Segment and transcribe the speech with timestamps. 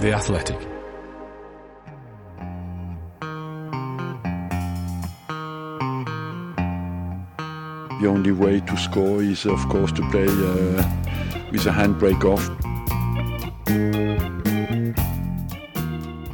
[0.00, 0.56] The Athletic.
[8.00, 12.48] The only way to score is, of course, to play uh, with a handbrake off.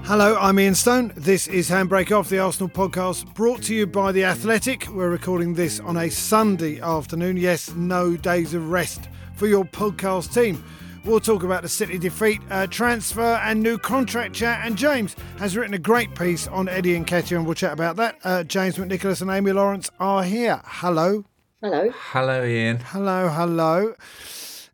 [0.04, 1.12] Hello, I'm Ian Stone.
[1.16, 4.88] This is Handbrake Off, the Arsenal podcast brought to you by The Athletic.
[4.88, 7.38] We're recording this on a Sunday afternoon.
[7.38, 10.62] Yes, no days of rest for your podcast team.
[11.04, 14.64] We'll talk about the City defeat, uh, transfer, and new contract chat.
[14.64, 18.16] And James has written a great piece on Eddie Nketiah, and we'll chat about that.
[18.24, 20.62] Uh, James McNicholas and Amy Lawrence are here.
[20.64, 21.26] Hello.
[21.60, 21.90] Hello.
[21.90, 22.78] Hello, Ian.
[22.78, 23.94] Hello, hello.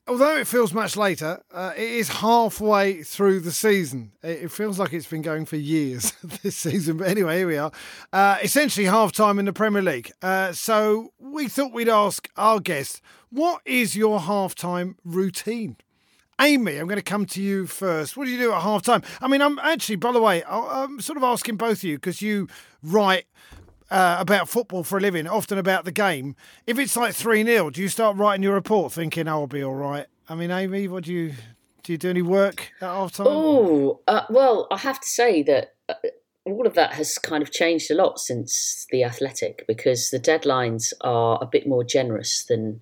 [0.07, 4.13] Although it feels much later, uh, it is halfway through the season.
[4.23, 6.99] It, it feels like it's been going for years this season.
[6.99, 7.73] But anyway, here we are.
[8.13, 10.13] Uh, essentially, half time in the Premier League.
[10.23, 15.77] Uh, so we thought we'd ask our guest, what is your half time routine?
[16.41, 18.17] Amy, I'm going to come to you first.
[18.17, 19.03] What do you do at half time?
[19.21, 22.23] I mean, I'm actually, by the way, I'm sort of asking both of you because
[22.23, 22.49] you
[22.83, 23.27] write
[23.91, 26.37] uh, about football for a living, often about the game.
[26.67, 29.63] If it's like 3 0, do you start writing your report thinking, oh, I'll be
[29.63, 30.07] all right?
[30.29, 31.35] I mean, Amy, what do you
[31.83, 31.93] do?
[31.93, 33.27] You do any work at half time?
[33.29, 35.95] Oh, uh, well, I have to say that uh,
[36.45, 40.93] all of that has kind of changed a lot since the Athletic because the deadlines
[41.03, 42.81] are a bit more generous than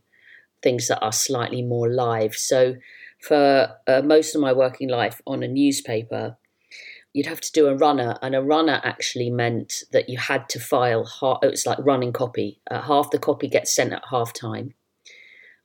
[0.63, 2.35] things that are slightly more live.
[2.35, 2.77] So,
[3.21, 6.37] for uh, most of my working life on a newspaper,
[7.13, 10.61] you'd have to do a runner, and a runner actually meant that you had to
[10.61, 11.05] file.
[11.21, 12.61] Half, it was like running copy.
[12.71, 14.75] Uh, half the copy gets sent at half time.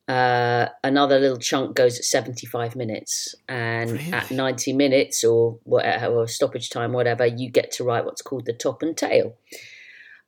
[0.07, 4.11] Uh, another little chunk goes at 75 minutes, and Really?
[4.13, 8.45] at 90 minutes or whatever, or stoppage time, whatever, you get to write what's called
[8.45, 9.37] the top and tail.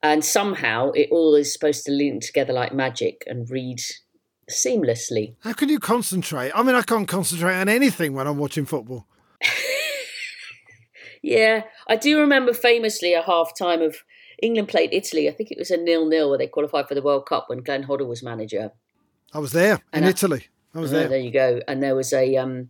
[0.02, 3.80] And somehow it all is supposed to link together like magic and read
[4.50, 5.36] seamlessly.
[5.42, 6.52] How can you concentrate?
[6.54, 9.08] I mean, I can't concentrate on anything when I'm watching football.
[11.22, 13.96] Yeah, I do remember famously a half time of
[14.44, 15.28] England played Italy.
[15.28, 17.64] I think it was a nil nil where they qualified for the World Cup when
[17.64, 18.72] Glenn Hoddle was manager.
[19.34, 20.44] I was there in And I- Italy.
[20.76, 21.08] I was Oh, there.
[21.08, 21.62] there you go.
[21.68, 22.70] And there was a, um,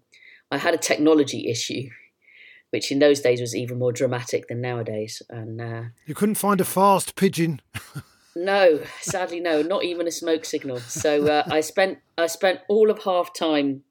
[0.52, 1.90] I had a technology issue,
[2.70, 5.22] which in those days was even more dramatic than nowadays.
[5.30, 7.62] And uh, You couldn't find a fast pigeon.
[8.36, 10.80] no, sadly, no, not even a smoke signal.
[10.80, 13.84] So uh, I spent I spent all of half time,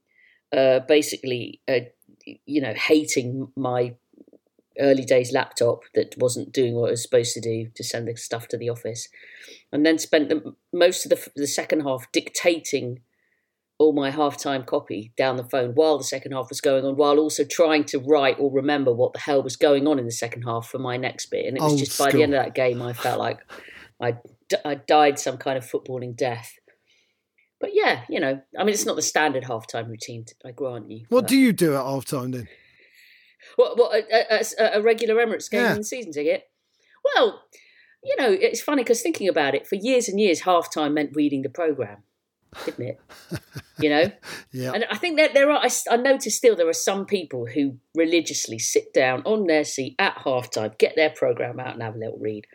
[0.57, 1.81] uh, basically, uh,
[2.25, 3.95] you know, hating my
[4.79, 8.17] early days laptop that wasn't doing what it was supposed to do to send the
[8.17, 9.09] stuff to the office,
[9.73, 13.01] and then spent the, most of the, the second half dictating
[13.79, 17.19] all my half-time copy down the phone while the second half was going on, while
[17.19, 20.43] also trying to write or remember what the hell was going on in the second
[20.43, 21.47] half for my next bit.
[21.47, 23.41] And it was Old just by the end of that game, I felt like
[24.05, 24.19] I
[24.65, 26.53] I died some kind of footballing death.
[27.61, 31.07] But yeah, you know, I mean, it's not the standard half-time routine, I grant you.
[31.09, 32.49] What do you do at half time then?
[33.57, 35.73] what, what a, a, a regular Emirates game Yeah.
[35.73, 36.45] in the season ticket?
[37.05, 37.43] Well,
[38.03, 41.41] you know, it's funny because thinking about it, for years and years, halftime meant reading
[41.43, 42.03] the program,
[42.67, 43.01] didn't it?
[43.79, 44.11] you know,
[44.53, 44.73] Yeah.
[44.75, 45.63] and I think that there are.
[45.91, 50.17] I notice still there are some people who religiously sit down on their seat at
[50.17, 52.47] halftime, get their program out, and have a little read.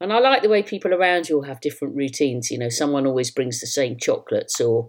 [0.00, 2.50] And I like the way people around you all have different routines.
[2.50, 4.88] You know, someone always brings the same chocolates or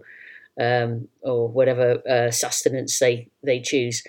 [0.60, 4.02] um, or whatever uh, sustenance they they choose.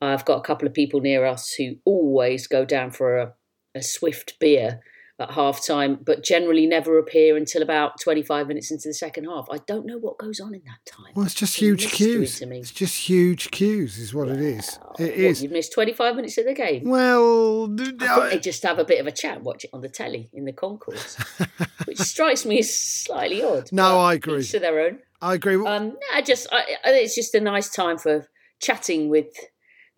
[0.00, 3.34] I've got a couple of people near us who always go down for a,
[3.74, 4.80] a swift beer
[5.20, 9.46] at half time, but generally never appear until about 25 minutes into the second half.
[9.50, 11.12] I don't know what goes on in that time.
[11.14, 12.38] Well, it's just a huge mystery queues.
[12.38, 12.58] to me.
[12.60, 14.78] It's just huge queues, is what it is.
[14.98, 15.42] It What, is.
[15.42, 16.88] You've missed 25 minutes of the game.
[16.88, 17.64] Well,
[18.00, 20.44] I they just have a bit of a chat, watch it on the telly in
[20.44, 21.16] the concourse,
[21.84, 23.70] which strikes me as slightly odd.
[23.72, 24.44] No, I agree.
[24.44, 25.00] To their own.
[25.22, 25.56] I agree.
[25.56, 28.26] Um, I just, I, I think it's just a nice time for
[28.60, 29.26] chatting with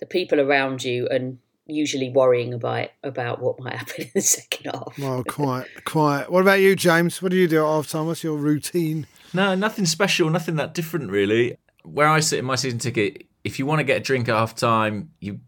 [0.00, 4.70] the people around you and usually worrying about about what might happen in the second
[4.72, 4.98] half.
[4.98, 6.30] well, quite, quite.
[6.30, 7.20] What about you, James?
[7.22, 8.06] What do you do at half time?
[8.06, 9.06] What's your routine?
[9.34, 11.56] No, nothing special, nothing that different really.
[11.84, 14.36] Where I sit in my season ticket, if you want to get a drink at
[14.36, 15.40] half time, you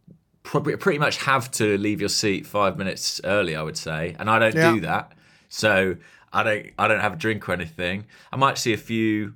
[0.42, 4.14] probably pretty much have to leave your seat five minutes early, I would say.
[4.18, 4.72] And I don't Yeah.
[4.74, 5.12] do that.
[5.48, 5.96] So
[6.32, 8.06] I don't I don't have a drink or anything.
[8.32, 9.34] I might see a few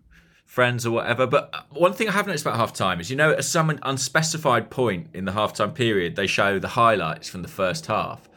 [0.49, 1.27] friends or whatever.
[1.27, 5.09] But one thing I have noticed about halftime is, you know, at some unspecified point
[5.13, 8.29] in the halftime period, they show the highlights from the first half.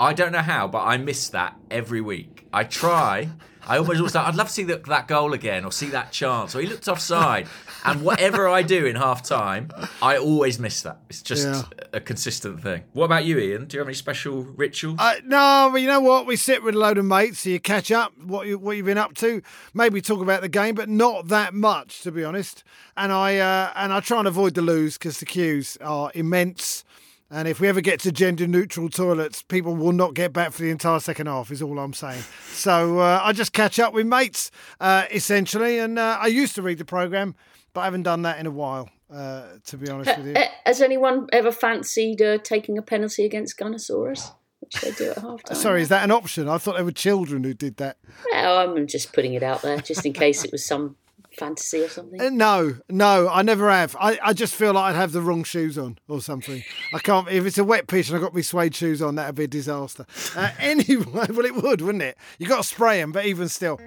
[0.00, 2.46] I don't know how, but I miss that every week.
[2.52, 3.30] I try.
[3.66, 6.54] I almost always I'd love to see that, that goal again or see that chance
[6.54, 7.48] or he looked offside.
[7.84, 9.70] And whatever I do in half time,
[10.02, 10.98] I always miss that.
[11.08, 11.62] It's just yeah.
[11.92, 12.84] a consistent thing.
[12.92, 13.66] What about you, Ian?
[13.66, 14.98] Do you have any special rituals?
[14.98, 16.26] Uh, no, but you know what?
[16.26, 18.86] We sit with a load of mates, so you catch up, what, you, what you've
[18.86, 19.42] been up to,
[19.74, 22.64] maybe talk about the game, but not that much, to be honest.
[22.96, 26.84] And I, uh, and I try and avoid the loos because the queues are immense.
[27.30, 30.62] And if we ever get to gender neutral toilets, people will not get back for
[30.62, 32.22] the entire second half, is all I'm saying.
[32.52, 34.50] So uh, I just catch up with mates,
[34.80, 35.78] uh, essentially.
[35.78, 37.34] And uh, I used to read the programme,
[37.78, 40.34] but I haven't done that in a while, uh, to be honest with you.
[40.66, 44.32] Has anyone ever fancied uh, taking a penalty against Gunnersaurus?
[44.58, 45.56] Which they do at half time.
[45.56, 46.48] Sorry, is that an option?
[46.48, 47.98] I thought there were children who did that.
[48.32, 50.96] Well, I'm just putting it out there, just in case it was some
[51.38, 52.20] fantasy or something?
[52.20, 53.96] Uh, no, no, I never have.
[54.00, 56.64] I, I just feel like I'd have the wrong shoes on or something.
[56.92, 57.28] I can't.
[57.28, 59.48] If it's a wet pitch and I've got my suede shoes on, that'd be a
[59.48, 60.04] disaster.
[60.34, 62.18] Uh, anyway, well, it would, wouldn't it?
[62.38, 63.78] You've got to spray them, but even still.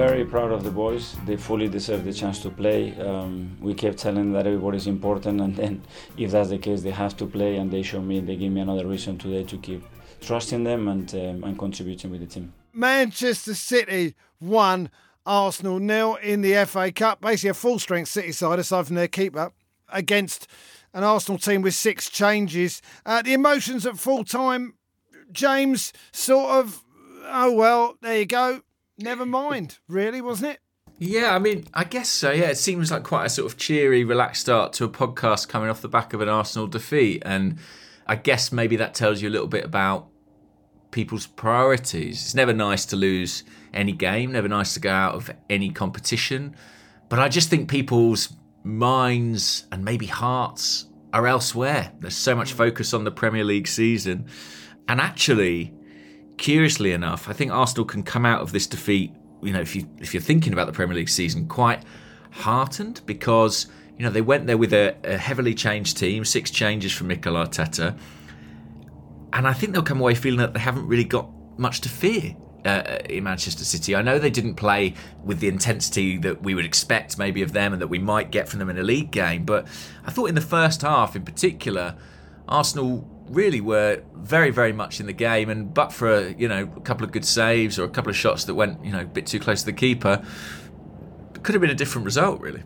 [0.00, 1.14] Very proud of the boys.
[1.26, 2.98] They fully deserve the chance to play.
[2.98, 5.82] Um, we kept telling them that everybody's important, and then
[6.16, 7.56] if that's the case, they have to play.
[7.56, 9.82] And they show me, they give me another reason today to keep
[10.22, 12.50] trusting them and um, and contributing with the team.
[12.72, 14.88] Manchester City won,
[15.26, 17.20] Arsenal nil in the FA Cup.
[17.20, 19.52] Basically, a full strength City side aside from their keeper
[19.90, 20.46] against
[20.94, 22.80] an Arsenal team with six changes.
[23.04, 24.76] Uh, the emotions at full time,
[25.30, 26.82] James, sort of,
[27.26, 28.62] oh well, there you go.
[29.00, 30.60] Never mind, really, wasn't it?
[30.98, 32.30] Yeah, I mean, I guess so.
[32.30, 35.70] Yeah, it seems like quite a sort of cheery, relaxed start to a podcast coming
[35.70, 37.22] off the back of an Arsenal defeat.
[37.24, 37.58] And
[38.06, 40.08] I guess maybe that tells you a little bit about
[40.90, 42.22] people's priorities.
[42.22, 46.54] It's never nice to lose any game, never nice to go out of any competition.
[47.08, 51.92] But I just think people's minds and maybe hearts are elsewhere.
[52.00, 54.26] There's so much focus on the Premier League season.
[54.86, 55.72] And actually,
[56.40, 59.88] curiously enough, I think Arsenal can come out of this defeat, you know, if you
[59.98, 61.84] if you're thinking about the Premier League season, quite
[62.32, 63.66] heartened because,
[63.96, 67.34] you know, they went there with a, a heavily changed team, six changes from Mikel
[67.34, 67.96] Arteta
[69.32, 72.36] and I think they'll come away feeling that they haven't really got much to fear
[72.64, 73.94] uh, in Manchester City.
[73.94, 74.94] I know they didn't play
[75.24, 78.48] with the intensity that we would expect maybe of them and that we might get
[78.48, 79.66] from them in a league game, but
[80.04, 81.96] I thought in the first half in particular,
[82.48, 85.48] Arsenal really were very, very much in the game.
[85.48, 88.16] And but for a, you know a couple of good saves or a couple of
[88.16, 90.22] shots that went you know a bit too close to the keeper,
[91.34, 92.62] it could have been a different result really.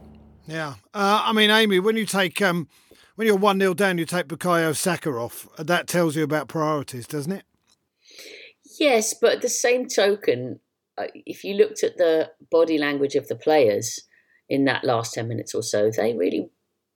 [0.46, 2.68] Yeah, uh, I mean, Amy, when you take um,
[3.14, 5.48] when you're 1 0 down, you take Bukayo Saka off.
[5.58, 7.44] That tells you about priorities, doesn't it?
[8.78, 10.60] Yes, but at the same token,
[10.98, 14.00] uh, if you looked at the body language of the players
[14.48, 16.50] in that last 10 minutes or so, they really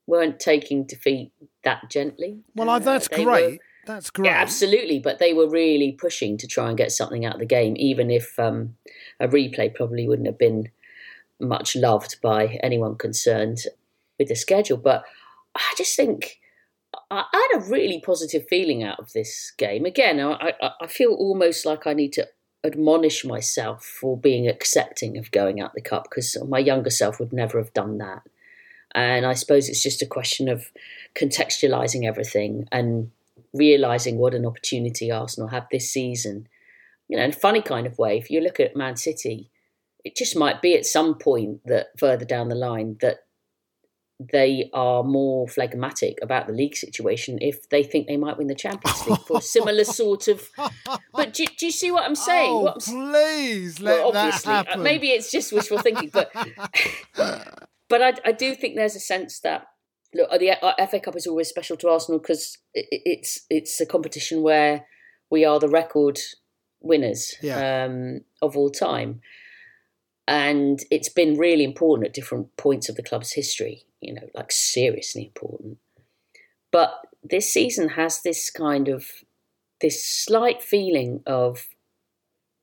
[0.06, 1.32] weren't taking defeat
[1.68, 2.38] that gently.
[2.54, 3.26] Well, uh, that's great.
[3.26, 4.26] Were, that's great.
[4.26, 4.98] Yeah, absolutely.
[4.98, 8.10] But they were really pushing to try and get something out of the game, even
[8.10, 8.76] if um,
[9.20, 10.70] a replay probably wouldn't have been
[11.40, 13.58] much loved by anyone concerned
[14.18, 14.78] with the schedule.
[14.78, 15.04] But
[15.54, 16.40] I just think
[17.10, 19.84] I had a really positive feeling out of this game.
[19.84, 22.28] Again, I, I, I feel almost like I need to
[22.64, 27.32] admonish myself for being accepting of going out the cup because my younger self would
[27.32, 28.22] never have done that.
[28.98, 30.72] And I suppose it's just a question of
[31.14, 33.12] contextualizing everything and
[33.54, 36.48] realizing what an opportunity Arsenal have this season.
[37.06, 39.50] You know, in a funny kind of way, if you look at Man City,
[40.04, 43.18] it just might be at some point that further down the line that
[44.18, 48.54] they are more phlegmatic about the league situation if they think they might win the
[48.56, 50.48] Champions League for a similar sort of.
[51.14, 52.50] But do, do you see what I'm saying?
[52.50, 54.82] Oh, what I'm, please let well, that uh, happen.
[54.82, 56.32] Maybe it's just wishful thinking, but
[57.88, 59.66] but I, I do think there's a sense that
[60.14, 60.56] look, the
[60.90, 64.86] FA Cup is always special to Arsenal because it, it's it's a competition where
[65.30, 66.18] we are the record
[66.80, 67.84] winners yeah.
[67.84, 69.20] um, of all time.
[70.26, 74.52] And it's been really important at different points of the club's history you know like
[74.52, 75.78] seriously important.
[76.70, 76.92] But
[77.22, 79.06] this season has this kind of
[79.80, 81.68] this slight feeling of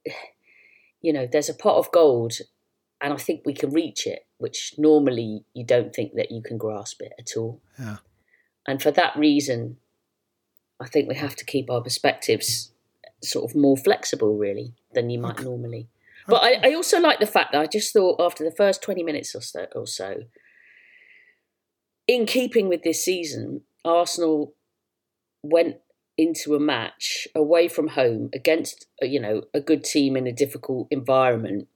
[1.02, 2.34] you know there's a pot of gold
[3.00, 6.58] and i think we can reach it which normally you don't think that you can
[6.58, 7.98] grasp it at all yeah.
[8.68, 9.78] and for that reason
[10.80, 12.72] i think we have to keep our perspectives
[13.24, 15.44] sort of more flexible really than you might okay.
[15.44, 15.88] normally
[16.28, 19.04] but I, I, also like the fact that I just thought after the first 20
[19.04, 20.24] minutes or so, or so,
[22.08, 24.56] in keeping with this season, Arsenal
[25.44, 25.78] went
[26.18, 30.88] into a match away from home against, you know, a good team in a difficult
[30.90, 31.68] environment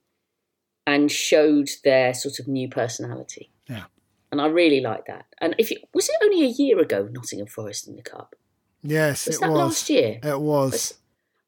[0.89, 3.51] and showed their sort of new personality.
[3.67, 3.83] Yeah.
[4.31, 5.25] And I really like that.
[5.39, 8.35] And if it was it only a year ago, Nottingham Forest in the cup.
[8.81, 9.59] Yes, Was it that was.
[9.59, 10.19] last year?
[10.23, 10.95] It was.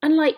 [0.03, 0.35] And like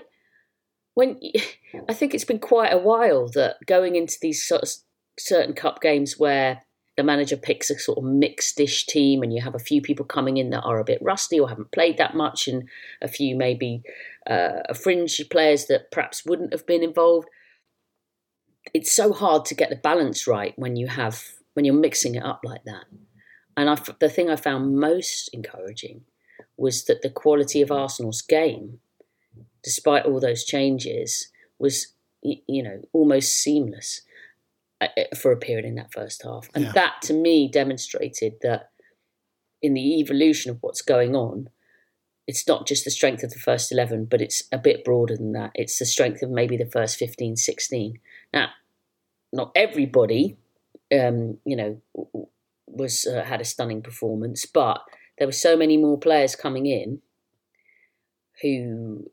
[0.94, 1.20] when
[1.90, 4.70] I think it's been quite a while that going into these sort of
[5.20, 6.62] certain cup games where
[6.96, 10.06] the manager picks a sort of mixed dish team and you have a few people
[10.06, 12.70] coming in that are a bit rusty or haven't played that much and
[13.02, 13.82] a few maybe
[14.28, 17.28] uh, fringe players that perhaps wouldn't have been involved
[18.74, 22.24] it's so hard to get the balance right when you have when you're mixing it
[22.24, 22.86] up like that.
[23.56, 26.02] And I, the thing i found most encouraging
[26.58, 28.80] was that the quality of arsenal's game
[29.64, 34.02] despite all those changes was you know almost seamless
[34.82, 36.50] uh, uh, for a period in that first half.
[36.54, 36.72] And Yeah.
[36.74, 38.72] that to me demonstrated that
[39.62, 41.50] in the evolution of what's going on
[42.26, 45.34] it's not just the strength of the first 11 but it's a bit broader than
[45.34, 45.52] that.
[45.56, 48.00] It's the strength of maybe the first 15 16
[48.34, 48.50] now
[49.34, 50.38] not everybody
[50.98, 51.82] um, you know
[52.68, 54.80] was uh, had a stunning performance but
[55.18, 57.02] there were so many more players coming in
[58.42, 59.10] who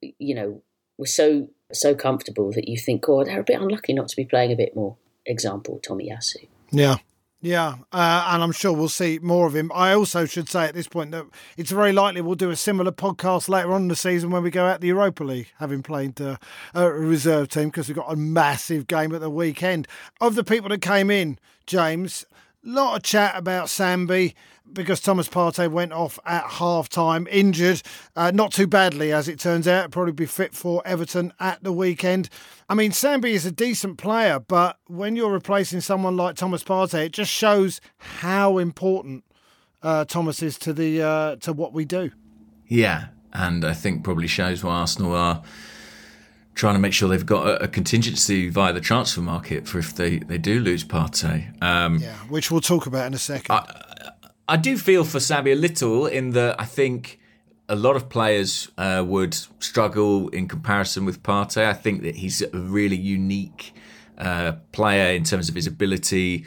[0.00, 0.62] you know
[0.96, 4.24] were so so comfortable that you think oh they're a bit unlucky not to be
[4.24, 6.96] playing a bit more example Tomiyasu Yeah.
[7.44, 9.70] Yeah, uh, and I'm sure we'll see more of him.
[9.74, 11.26] I also should say at this point that
[11.58, 14.50] it's very likely we'll do a similar podcast later on in the season when we
[14.50, 16.38] go out the Europa League, having played uh,
[16.72, 19.86] a reserve team because we've got a massive game at the weekend.
[20.22, 22.24] Of the people that came in, James,
[22.64, 24.34] lot of chat about Sambi
[24.72, 27.82] because Thomas Partey went off at half time injured,
[28.16, 29.90] uh, not too badly as it turns out.
[29.90, 32.28] Probably be fit for Everton at the weekend.
[32.68, 37.06] I mean, Sambi is a decent player, but when you're replacing someone like Thomas Partey,
[37.06, 39.24] it just shows how important
[39.82, 42.10] uh, Thomas is to the uh, to what we do.
[42.66, 45.42] Yeah, and I think probably shows why Arsenal are
[46.54, 49.94] trying to make sure they've got a, a contingency via the transfer market for if
[49.94, 51.62] they, they do lose Partey.
[51.62, 53.58] Um, Yeah, which we'll talk about in a second.
[54.46, 57.18] I do feel for Sambi a little in that I think
[57.68, 61.64] a lot of players uh, would struggle in comparison with Partey.
[61.66, 63.74] I think that he's a really unique
[64.18, 66.44] uh, player in terms of his ability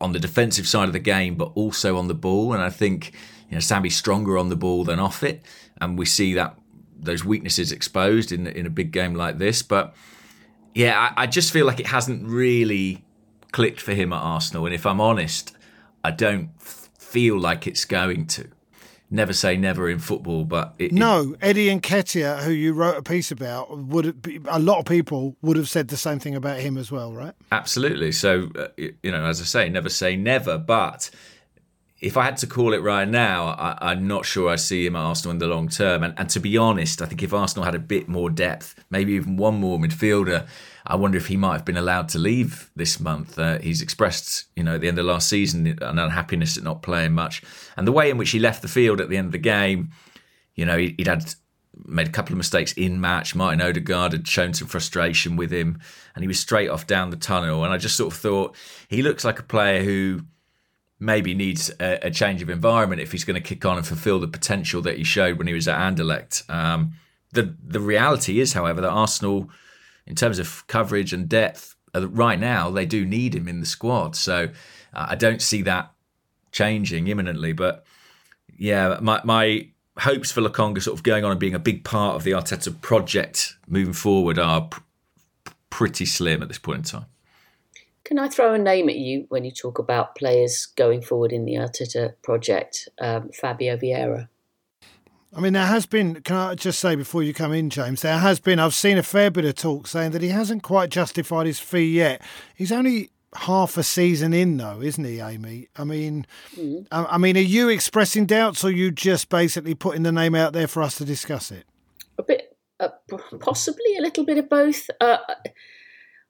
[0.00, 2.52] on the defensive side of the game, but also on the ball.
[2.52, 3.12] And I think
[3.48, 5.42] you know Sambi's stronger on the ball than off it,
[5.80, 6.56] and we see that
[7.02, 9.62] those weaknesses exposed in in a big game like this.
[9.62, 9.94] But
[10.74, 13.04] yeah, I, I just feel like it hasn't really
[13.52, 14.66] clicked for him at Arsenal.
[14.66, 15.52] And if I'm honest,
[16.04, 18.48] I don't feel like it's going to.
[19.12, 23.02] Never say never in football, but it, it- no, Eddie Nketiah, who you wrote a
[23.02, 26.60] piece about, would be, a lot of people would have said the same thing about
[26.60, 27.34] him as well, right?
[27.50, 28.12] Absolutely.
[28.12, 30.58] So, uh, you know, as I say, never say never.
[30.58, 31.10] But
[32.00, 34.96] if I had to call it right now, I, I'm not sure I see him
[34.96, 36.02] at Arsenal in the long term.
[36.02, 39.12] And, and to be honest, I think if Arsenal had a bit more depth, maybe
[39.12, 40.46] even one more midfielder,
[40.86, 43.38] I wonder if he might have been allowed to leave this month.
[43.38, 46.82] Uh, he's expressed, you know, at the end of last season, an unhappiness at not
[46.82, 47.42] playing much.
[47.76, 49.90] And the way in which he left the field at the end of the game,
[50.54, 51.34] you know, he- he'd had
[51.84, 53.34] made a couple of mistakes in match.
[53.34, 55.78] Martin Odegaard had shown some frustration with him,
[56.14, 57.64] and he was straight off down the tunnel.
[57.64, 58.56] And I just sort of thought
[58.88, 60.22] he looks like a player who
[61.00, 64.20] maybe needs a, a change of environment if he's going to kick on and fulfil
[64.20, 66.48] the potential that he showed when he was at Anderlecht.
[66.50, 66.92] Um,
[67.32, 69.50] the the reality is, however, that Arsenal,
[70.06, 73.66] in terms of coverage and depth, uh, right now they do need him in the
[73.66, 74.14] squad.
[74.14, 74.50] So
[74.92, 75.92] uh, I don't see that
[76.52, 77.52] changing imminently.
[77.52, 77.84] But
[78.56, 82.16] yeah, my my hopes for Lokonga sort of going on and being a big part
[82.16, 84.80] of the Arteta project moving forward are pr-
[85.68, 87.06] pretty slim at this point in time.
[88.10, 91.44] Can I throw a name at you when you talk about players going forward in
[91.44, 92.88] the Arteta project?
[93.00, 94.26] Um, Fabio Vieira.
[95.32, 98.18] I mean, there has been, can I just say before you come in, James, there
[98.18, 101.46] has been, I've seen a fair bit of talk saying that he hasn't quite justified
[101.46, 102.20] his fee yet.
[102.56, 105.68] He's only half a season in, though, isn't he, Amy?
[105.76, 106.26] I mean,
[106.90, 110.34] I, I mean, are you expressing doubts or are you just basically putting the name
[110.34, 111.64] out there for us to discuss it?
[112.18, 112.88] A bit, uh,
[113.38, 114.90] possibly a little bit of both.
[115.00, 115.18] Uh,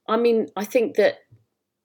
[0.06, 1.20] I mean, I think that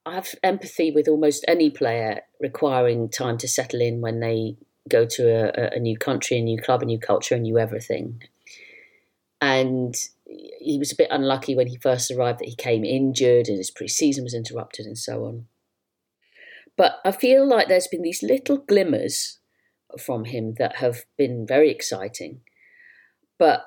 [0.06, 4.56] I have empathy with almost any player requiring time to settle in when they
[4.88, 8.22] go to a, a new country, a new club, a new culture, a new everything.
[9.42, 9.96] And
[10.26, 13.72] he was a bit unlucky when he first arrived that he came injured and his
[13.72, 15.48] pre-season was interrupted and so on.
[16.78, 19.40] But I feel like there's been these little glimmers
[20.00, 22.42] from him that have been very exciting.
[23.40, 23.66] But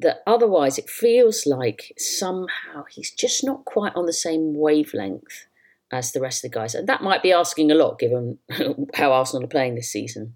[0.00, 5.46] that otherwise it feels like somehow he's just not quite on the same wavelength
[5.94, 6.74] as the rest of the guys.
[6.74, 8.38] And that might be asking a lot given
[8.94, 10.34] how Arsenal are playing this season.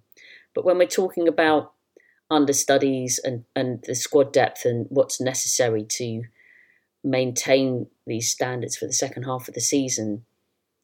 [0.54, 1.72] But when we're talking about
[2.30, 6.22] understudies and, and the squad depth and what's necessary to
[7.02, 10.24] maintain these standards for the second half of the season,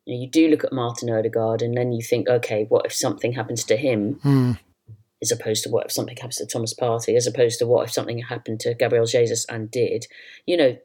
[0.07, 2.93] you, know, you do look at Martin Odegaard and then you think, okay, what if
[2.93, 4.17] something happens to him?
[4.25, 4.59] Mm.
[5.23, 7.93] As opposed to what if something happens to Thomas Partey, as opposed to what if
[7.93, 10.07] something happened to Gabriel Jesus and did.
[10.47, 10.77] You know,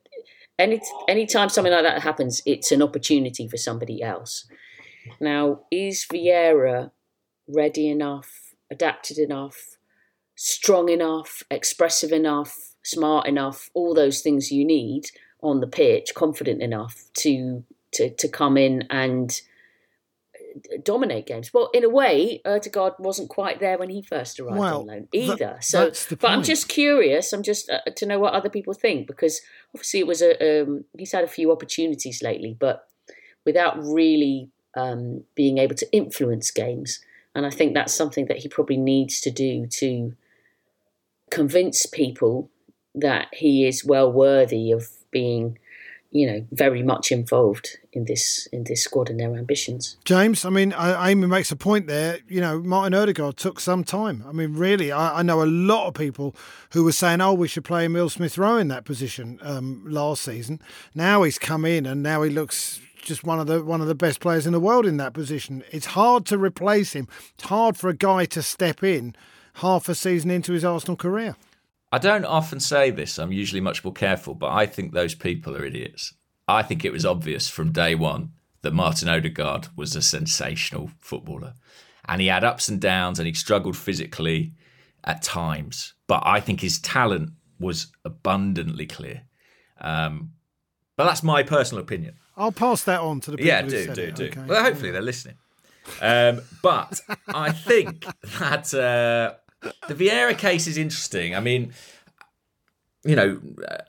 [0.60, 4.46] any anytime something like that happens, it's an opportunity for somebody else.
[5.20, 6.92] Now, is Vieira
[7.48, 9.78] ready enough, adapted enough,
[10.36, 15.06] strong enough, expressive enough, smart enough, all those things you need
[15.42, 19.42] on the pitch, confident enough to to, to come in and
[20.84, 21.54] dominate games.
[21.54, 25.08] Well, in a way, Odegaard wasn't quite there when he first arrived well, on loan
[25.12, 25.36] either.
[25.36, 27.34] That, so, but I'm just curious.
[27.34, 29.42] I'm just uh, to know what other people think because
[29.74, 32.88] obviously it was a um, he's had a few opportunities lately, but
[33.46, 37.00] without really um, being able to influence games.
[37.36, 40.16] And I think that's something that he probably needs to do to
[41.30, 42.50] convince people
[42.96, 45.58] that he is well worthy of being
[46.12, 49.98] you know, very much involved in this in this squad and their ambitions.
[50.06, 52.20] James, I mean, Amy makes a point there.
[52.28, 54.24] You know, Martin Odegaard took some time.
[54.28, 56.36] I mean, really, I, I know a lot of people
[56.72, 60.24] who were saying, "Oh, we should play Emil Smith Rowe in that position um, last
[60.24, 60.62] season."
[60.96, 63.96] Now he's come in, and now he looks just one of the one of the
[63.96, 65.64] best players in the world in that position.
[65.72, 67.08] It's hard to replace him.
[67.36, 69.16] It's hard for a guy to step in
[69.56, 71.36] half a season into his Arsenal career.
[71.92, 75.58] I don't often say this, I'm usually much more careful, but I think those people
[75.58, 76.14] are idiots.
[76.48, 81.54] I think it was obvious from day one that Martin Odegaard was a sensational footballer.
[82.06, 84.54] And he had ups and downs and he struggled physically
[85.04, 85.94] at times.
[86.08, 89.24] But I think his talent was abundantly clear.
[89.80, 90.32] Um,
[90.98, 92.16] but that's my personal opinion.
[92.36, 93.48] I'll pass that on to the people.
[93.48, 94.16] Yeah, do, do, it.
[94.16, 94.26] do.
[94.26, 94.42] Okay.
[94.48, 95.36] Well, hopefully they're listening.
[96.02, 98.06] Um, but I think
[98.40, 101.36] that uh, the Vieira case is interesting.
[101.36, 101.74] I mean,
[103.04, 103.40] you know,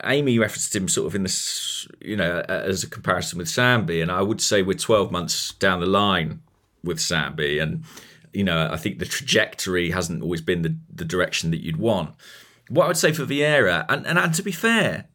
[0.03, 4.11] Amy referenced him sort of in this, you know, as a comparison with Sambi, and
[4.11, 6.41] I would say we're 12 months down the line
[6.83, 7.83] with Sambi, and
[8.33, 12.15] you know, I think the trajectory hasn't always been the, the direction that you'd want.
[12.69, 15.09] What I would say for Vieira, and, and, and to be fair,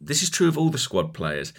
[0.00, 1.52] this is true of all the squad players.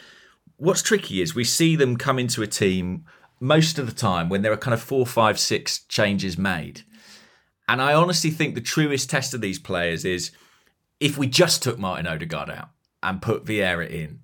[0.55, 3.03] What's tricky is we see them come into a team
[3.41, 6.83] most of the time when there are kind of four, five, six changes made
[7.71, 10.31] and I honestly think the truest test of these players is
[10.99, 12.67] if we just took Martin Odegaard out
[13.01, 14.19] and put Vieira in,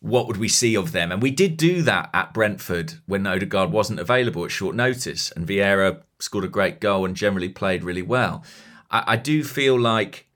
[0.00, 1.10] what would we see of them?
[1.10, 5.46] And we did do that at Brentford when Odegaard wasn't available at short notice, and
[5.46, 8.44] Vieira scored a great goal and generally played really well.
[8.90, 10.26] I, I do feel like,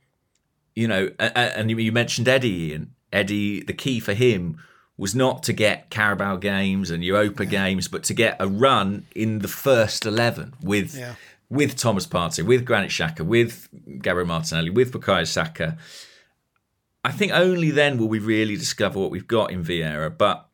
[0.75, 4.59] you know, and you mentioned Eddie, and Eddie, the key for him
[4.97, 7.51] was not to get Carabao games and Europa yeah.
[7.51, 10.97] games, but to get a run in the first 11 with.
[10.97, 11.17] Yeah
[11.51, 13.69] with Thomas Partey, with Granit Xhaka, with
[14.01, 15.77] Gabriel Martinelli, with Bukayo Saka.
[17.05, 20.17] I think only then will we really discover what we've got in Vieira.
[20.17, 20.49] But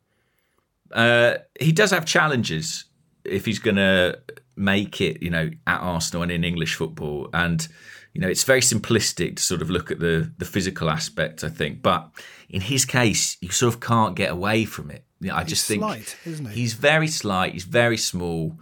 [0.93, 2.85] uh, he does have challenges
[3.25, 4.19] if he's going to
[4.57, 7.29] make it, you know, at Arsenal and in English football.
[7.35, 7.67] And
[8.15, 11.45] you know, it's very simplistic to sort of look at the the physical aspect.
[11.45, 12.09] I think, but
[12.49, 15.05] in his case, you sort of can't get away from it.
[15.21, 16.61] You know, I he's just think slight, isn't he?
[16.61, 17.53] he's very slight.
[17.53, 18.59] He's very small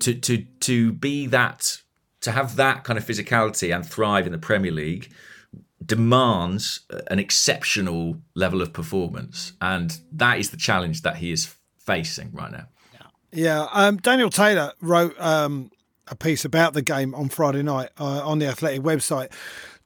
[0.00, 1.78] to to to be that
[2.20, 5.12] to have that kind of physicality and thrive in the Premier League
[5.84, 12.30] demands an exceptional level of performance, and that is the challenge that he is facing
[12.32, 12.66] right now.
[13.32, 15.70] Yeah, um, Daniel Taylor wrote um,
[16.08, 19.32] a piece about the game on Friday night uh, on the Athletic website.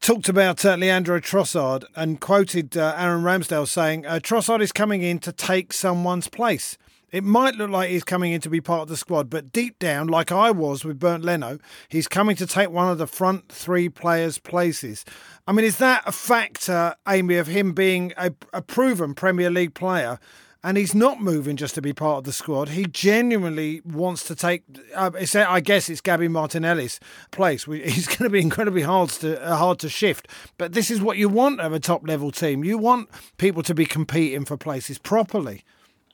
[0.00, 5.02] Talked about uh, Leandro Trossard and quoted uh, Aaron Ramsdale saying, uh, Trossard is coming
[5.02, 6.78] in to take someone's place.
[7.14, 9.78] It might look like he's coming in to be part of the squad, but deep
[9.78, 13.48] down, like I was with Bernd Leno, he's coming to take one of the front
[13.48, 15.04] three players' places.
[15.46, 19.74] I mean, is that a factor, Amy, of him being a, a proven Premier League
[19.74, 20.18] player?
[20.64, 22.70] and he's not moving just to be part of the squad.
[22.70, 24.62] He genuinely wants to take.
[24.96, 26.98] Uh, I guess it's Gabby Martinelli's
[27.32, 27.64] place.
[27.68, 30.26] He's going to be incredibly hard to uh, hard to shift.
[30.56, 32.64] But this is what you want of a top level team.
[32.64, 35.64] You want people to be competing for places properly.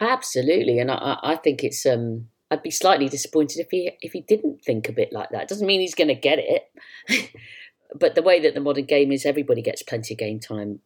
[0.00, 1.84] Absolutely, and I, I think it's.
[1.84, 5.46] Um, I'd be slightly disappointed if he if he didn't think a bit like that.
[5.46, 7.30] Doesn't mean he's going to get it,
[7.94, 10.80] but the way that the modern game is, everybody gets plenty of game time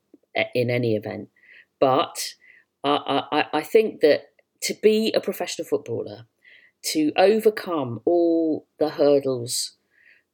[0.55, 1.29] in any event.
[1.79, 2.35] But
[2.83, 4.25] I, I, I think that
[4.63, 6.27] to be a professional footballer,
[6.93, 9.77] to overcome all the hurdles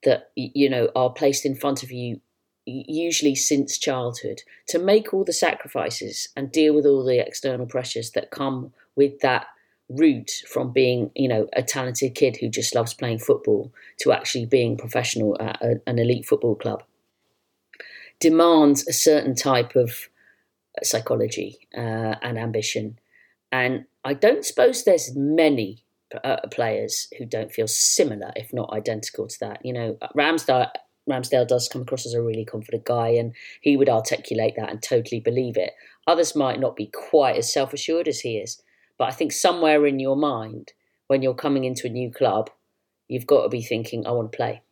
[0.05, 2.21] that you know are placed in front of you
[2.66, 8.12] usually since childhood, to make all the sacrifices and deal with all the external pressures
[8.12, 9.46] that come with that
[9.88, 14.46] route from being, you know, a talented kid who just loves playing football to actually
[14.46, 16.83] being professional at a, an elite football club
[18.20, 20.09] demands a certain type of
[20.83, 22.99] psychology uh, and ambition.
[23.51, 25.85] And I don't suppose there's many
[26.23, 29.64] uh, players who don't feel similar, if not identical to that.
[29.64, 30.70] You know, Ramsdale,
[31.11, 34.83] Ramsdale does come across as a really confident guy, and he would articulate that and
[34.83, 35.73] totally believe it.
[36.07, 38.62] Others might not be quite as self assured as he is,
[38.99, 40.73] but I think somewhere in your mind,
[41.07, 42.51] when you're coming into a new club,
[43.09, 44.62] you've got to be thinking, I want to play.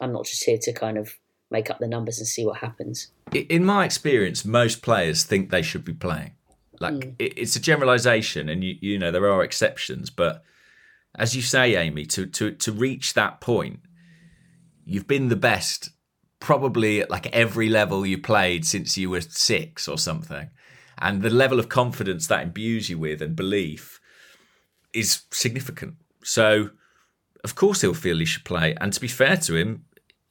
[0.00, 1.18] I'm not just here to kind of
[1.50, 3.08] make up the numbers and see what happens.
[3.32, 6.32] In my experience, most players think they should be playing.
[6.80, 7.14] Like mm.
[7.18, 10.42] it's a generalization, and you you know there are exceptions, but
[11.14, 13.80] as you say, Amy, to to to reach that point,
[14.84, 15.90] you've been the best
[16.40, 20.50] probably at like every level you played since you were six or something,
[20.98, 24.00] and the level of confidence that imbues you with and belief
[24.92, 25.94] is significant.
[26.24, 26.70] So,
[27.44, 29.84] of course, he'll feel he should play, and to be fair to him,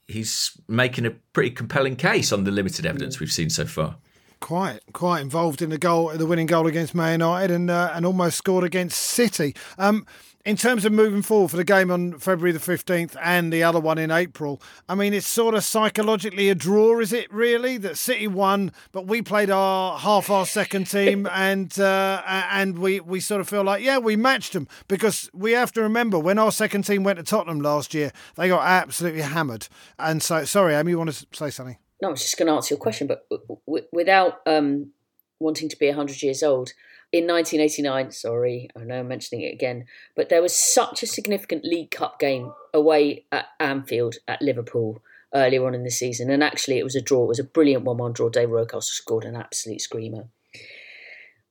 [0.07, 3.97] he's making a pretty compelling case on the limited evidence we've seen so far.
[4.39, 8.05] Quite, quite involved in the goal, the winning goal against Man United, and uh, and
[8.05, 9.55] almost scored against City.
[9.77, 10.05] Um,
[10.45, 13.79] in terms of moving forward for the game on February the 15th and the other
[13.79, 17.77] one in April, I mean, it's sort of psychologically a draw, is it really?
[17.77, 22.99] That City won, but we played our half our second team and uh, and we,
[22.99, 26.39] we sort of feel like, yeah, we matched them because we have to remember when
[26.39, 29.67] our second team went to Tottenham last year, they got absolutely hammered.
[29.99, 31.77] And so, sorry, Amy, you want to say something?
[32.01, 34.91] No, I was just going to answer your question, but w- w- without um,
[35.39, 36.73] wanting to be 100 years old,
[37.11, 41.65] in 1989, sorry, I know I'm mentioning it again, but there was such a significant
[41.65, 45.01] League Cup game away at Anfield at Liverpool
[45.33, 46.29] earlier on in the season.
[46.29, 47.23] And actually, it was a draw.
[47.25, 48.29] It was a brilliant 1 1 draw.
[48.29, 50.29] Dave Rocastle scored an absolute screamer.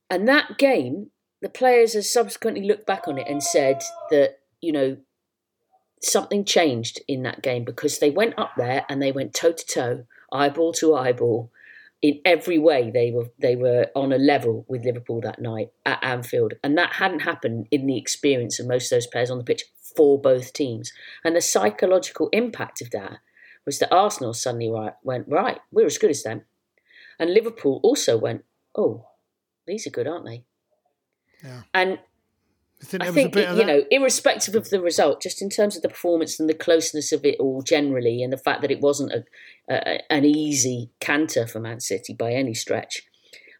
[0.09, 4.71] And that game, the players have subsequently looked back on it and said that, you
[4.71, 4.97] know,
[6.01, 9.65] something changed in that game because they went up there and they went toe to
[9.65, 11.51] toe, eyeball to eyeball
[12.01, 16.03] in every way they were they were on a level with Liverpool that night at
[16.03, 19.43] Anfield, and that hadn't happened in the experience of most of those players on the
[19.43, 19.63] pitch
[19.95, 20.91] for both teams.
[21.23, 23.19] And the psychological impact of that
[23.65, 26.43] was that Arsenal suddenly right, went right, we're as good as them,
[27.19, 28.43] and Liverpool also went,
[28.75, 29.07] oh,
[29.67, 30.43] these are good, aren't they?
[31.43, 31.61] Yeah.
[31.73, 31.99] And
[32.85, 36.39] think I think, you know, irrespective of the result, just in terms of the performance
[36.39, 39.23] and the closeness of it all generally, and the fact that it wasn't a,
[39.69, 43.03] a, an easy canter for Man City by any stretch,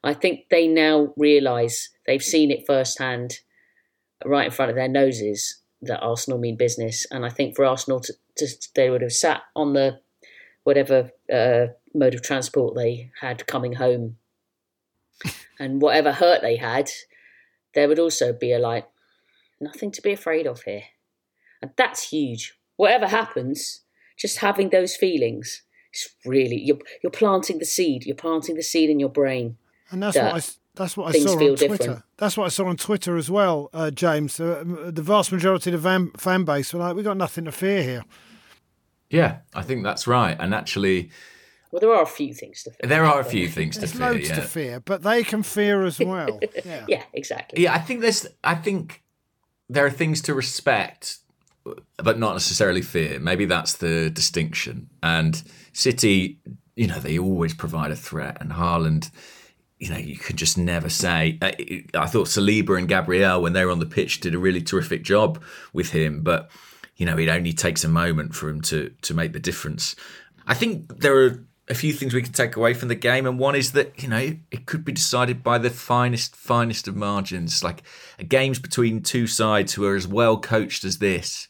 [0.04, 3.40] I think they now realise they've seen it firsthand,
[4.26, 7.06] right in front of their noses, that Arsenal mean business.
[7.12, 10.00] And I think for Arsenal to, to they would have sat on the
[10.64, 14.18] whatever uh, mode of transport they had coming home,
[15.60, 16.90] and whatever hurt they had,
[17.76, 18.88] there would also be a like
[19.62, 20.84] nothing to be afraid of here.
[21.62, 22.58] And that's huge.
[22.76, 23.82] Whatever happens,
[24.18, 28.06] just having those feelings, it's really you're you're planting the seed.
[28.06, 29.58] You're planting the seed in your brain.
[29.92, 31.68] And that's that what I that's what I saw on Twitter.
[31.68, 32.04] Different.
[32.18, 34.40] That's what I saw on Twitter as well, uh, James.
[34.40, 37.52] Uh, the vast majority of the fan, fan base were like, "We got nothing to
[37.52, 38.06] fear here."
[39.10, 40.38] Yeah, I think that's right.
[40.40, 41.12] And actually,
[41.72, 42.90] well, there are a few things to fear.
[42.90, 44.00] There are a few things to fear.
[44.00, 44.36] loads yeah.
[44.36, 46.40] to fear, but they can fear as well.
[46.66, 46.86] Yeah.
[46.88, 47.64] yeah, exactly.
[47.64, 48.28] Yeah, I think there's.
[48.44, 49.04] I think
[49.72, 51.18] there are things to respect,
[51.98, 53.20] but not necessarily fear.
[53.20, 54.90] Maybe that's the distinction.
[55.02, 55.42] And
[55.74, 56.40] City,
[56.76, 59.10] you know, they always provide a threat, and Haaland
[59.82, 61.40] you know, you can just never say.
[61.42, 65.02] I thought Saliba and Gabriel, when they were on the pitch, did a really terrific
[65.02, 65.42] job
[65.74, 66.22] with him.
[66.22, 66.52] But
[66.98, 69.96] you know, it only takes a moment for him to to make the difference.
[70.46, 73.40] I think there are a few things we can take away from the game, and
[73.40, 77.64] one is that you know it could be decided by the finest, finest of margins.
[77.64, 77.82] Like
[78.28, 81.48] games between two sides who are as well coached as this,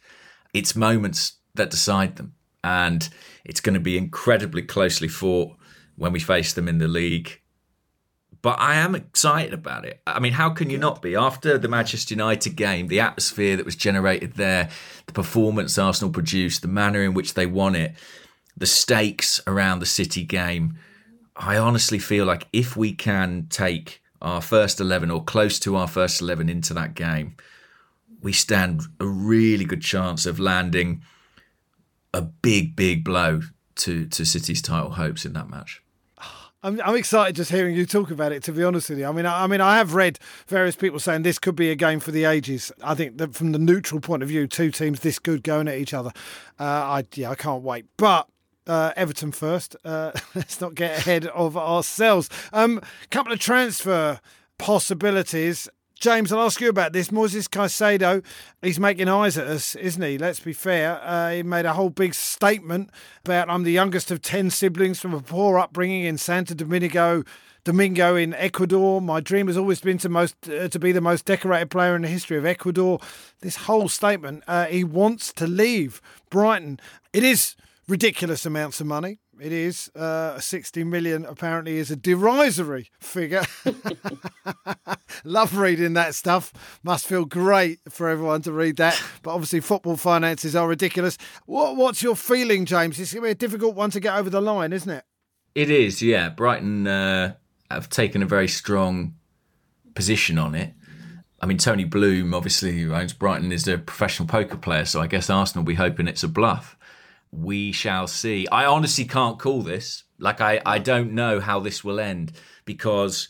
[0.53, 3.09] it's moments that decide them, and
[3.43, 5.57] it's going to be incredibly closely fought
[5.95, 7.39] when we face them in the league.
[8.43, 10.01] But I am excited about it.
[10.07, 11.15] I mean, how can you not be?
[11.15, 14.69] After the Manchester United game, the atmosphere that was generated there,
[15.05, 17.93] the performance Arsenal produced, the manner in which they won it,
[18.61, 20.77] the stakes around the City game.
[21.35, 25.87] I honestly feel like if we can take our first 11 or close to our
[25.87, 27.35] first 11 into that game,
[28.21, 31.01] we stand a really good chance of landing
[32.13, 33.41] a big, big blow
[33.77, 35.81] to, to City's title hopes in that match.
[36.61, 38.43] I'm, I'm excited just hearing you talk about it.
[38.43, 40.99] To be honest with you, I mean, I, I, mean, I have read various people
[40.99, 42.71] saying this could be a game for the ages.
[42.83, 45.79] I think that from the neutral point of view, two teams this good going at
[45.79, 46.11] each other.
[46.59, 47.87] Uh, I yeah, I can't wait.
[47.97, 48.27] But
[48.67, 49.75] uh, Everton first.
[49.83, 52.29] Uh, let's not get ahead of ourselves.
[52.53, 54.19] A um, couple of transfer
[54.57, 55.69] possibilities.
[55.99, 57.09] James, I'll ask you about this.
[57.09, 58.23] Moises Caicedo,
[58.63, 60.17] he's making eyes at us, isn't he?
[60.17, 60.99] Let's be fair.
[61.03, 62.89] Uh, he made a whole big statement
[63.23, 67.23] about I'm the youngest of 10 siblings from a poor upbringing in Santo Domingo.
[67.63, 68.99] Domingo in Ecuador.
[68.99, 72.01] My dream has always been to most uh, to be the most decorated player in
[72.01, 72.99] the history of Ecuador.
[73.41, 76.79] This whole statement, uh, he wants to leave Brighton.
[77.13, 77.55] It is
[77.87, 79.19] ridiculous amounts of money.
[79.39, 79.89] It is.
[79.95, 83.43] Uh, 60 million apparently is a derisory figure.
[85.23, 86.53] Love reading that stuff.
[86.83, 89.01] Must feel great for everyone to read that.
[89.23, 91.17] But obviously, football finances are ridiculous.
[91.45, 92.99] What, what's your feeling, James?
[92.99, 95.03] It's going to be a difficult one to get over the line, isn't it?
[95.55, 96.29] It is, yeah.
[96.29, 97.33] Brighton uh,
[97.69, 99.15] have taken a very strong
[99.95, 100.73] position on it.
[101.41, 105.29] I mean, Tony Bloom, obviously, owns Brighton, is a professional poker player, so I guess
[105.29, 106.77] Arsenal will be hoping it's a bluff
[107.31, 108.47] we shall see.
[108.51, 110.03] I honestly can't call this.
[110.19, 112.33] Like I, I don't know how this will end
[112.65, 113.29] because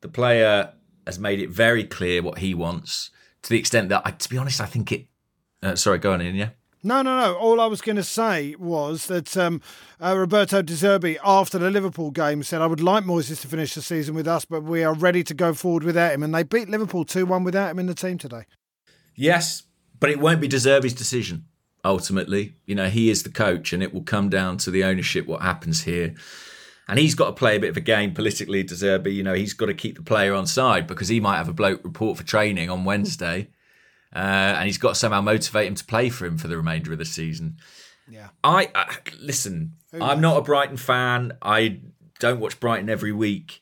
[0.00, 0.72] the player
[1.06, 3.10] has made it very clear what he wants
[3.42, 5.06] to the extent that, I, to be honest, I think it.
[5.62, 6.50] Uh, sorry, go on in, yeah.
[6.82, 7.34] No, no, no.
[7.34, 9.60] All I was going to say was that um,
[10.00, 13.74] uh, Roberto De Zerbi, after the Liverpool game, said, I would like Moises to finish
[13.74, 16.22] the season with us, but we are ready to go forward without him.
[16.22, 18.44] And they beat Liverpool 2 1 without him in the team today.
[19.16, 19.64] Yes,
[19.98, 21.46] but it won't be De Zerbi's decision
[21.84, 22.54] ultimately.
[22.66, 25.42] You know, he is the coach, and it will come down to the ownership what
[25.42, 26.14] happens here.
[26.88, 29.14] And he's got to play a bit of a game politically, De Zerbi.
[29.14, 31.52] You know, he's got to keep the player on side because he might have a
[31.52, 33.48] bloke report for training on Wednesday.
[34.14, 36.92] Uh, and he's got to somehow motivate him to play for him for the remainder
[36.92, 37.58] of the season.
[38.10, 38.28] Yeah.
[38.42, 41.36] I, I listen, I'm not a Brighton fan.
[41.42, 41.80] I
[42.18, 43.60] don't watch Brighton every week.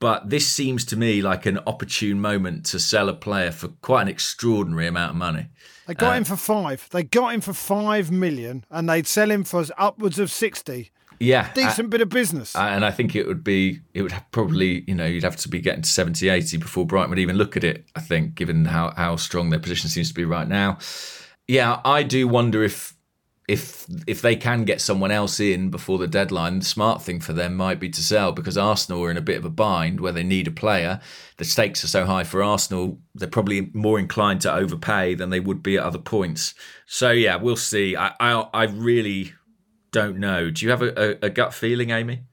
[0.00, 4.02] But this seems to me like an opportune moment to sell a player for quite
[4.02, 5.48] an extraordinary amount of money.
[5.88, 6.86] They got uh, him for five.
[6.90, 10.90] They got him for five million, and they'd sell him for upwards of sixty.
[11.18, 12.54] Yeah, decent uh, bit of business.
[12.54, 15.48] Uh, and I think it would be, it would probably, you know, you'd have to
[15.48, 17.86] be getting to 70, 80 before Brighton would even look at it.
[17.96, 20.78] I think, given how how strong their position seems to be right now.
[21.48, 22.94] Yeah, I do wonder if
[23.48, 27.32] if if they can get someone else in before the deadline, the smart thing for
[27.32, 30.12] them might be to sell because Arsenal are in a bit of a bind where
[30.12, 31.00] they need a player.
[31.38, 35.40] The stakes are so high for Arsenal; they're probably more inclined to overpay than they
[35.40, 36.54] would be at other points.
[36.86, 37.96] So yeah, we'll see.
[37.96, 39.32] I I, I really
[39.92, 40.50] don't know.
[40.50, 42.24] Do you have a, a, a gut feeling, Amy?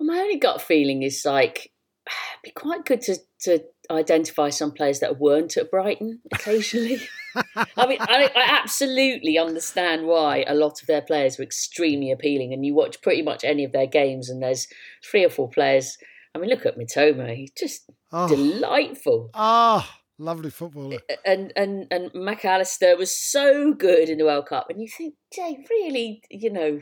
[0.00, 1.72] Well, my only gut feeling is like
[2.06, 7.00] it'd be quite good to to identify some players that weren't at Brighton occasionally.
[7.76, 12.52] I mean, I, I, absolutely understand why a lot of their players were extremely appealing,
[12.52, 14.66] and you watch pretty much any of their games, and there's
[15.04, 15.98] three or four players.
[16.34, 18.28] I mean, look at Mitoma; he's just oh.
[18.28, 19.30] delightful.
[19.34, 19.86] Ah.
[19.86, 20.98] Oh, lovely footballer.
[21.24, 25.14] And and and Mac Allister was so good in the World Cup, and you think,
[25.32, 26.80] Jay, really, you know,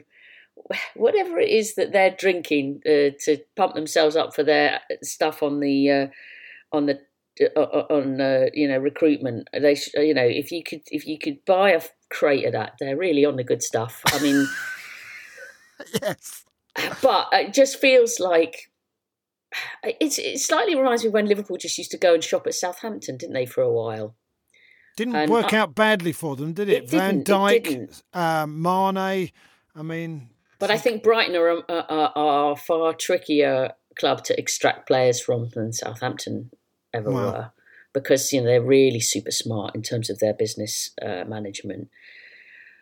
[0.95, 5.61] whatever it is that they're drinking uh, to pump themselves up for their stuff on
[5.61, 6.07] the uh,
[6.75, 6.99] on the
[7.41, 9.49] uh, uh, on uh, you know recruitment.
[9.53, 12.97] They you know if you could if you could buy a crate of that, they're
[12.97, 14.03] really on the good stuff.
[14.07, 14.47] I mean,
[16.03, 16.45] yes,
[17.03, 18.71] but it just feels like
[19.83, 23.17] it's it slightly reminds me when Liverpool just used to go and shop at Southampton,
[23.17, 24.17] didn't they, for a while?
[24.97, 26.85] Didn't and work I, out badly for them, did it?
[26.85, 29.31] it Van Dijk um, Mane.
[29.77, 34.87] I mean, but I think Brighton are, are, are a far trickier club to extract
[34.87, 36.51] players from than Southampton
[36.95, 37.25] ever wow.
[37.25, 37.51] were
[37.93, 41.89] because you know they're really super smart in terms of their business uh, management.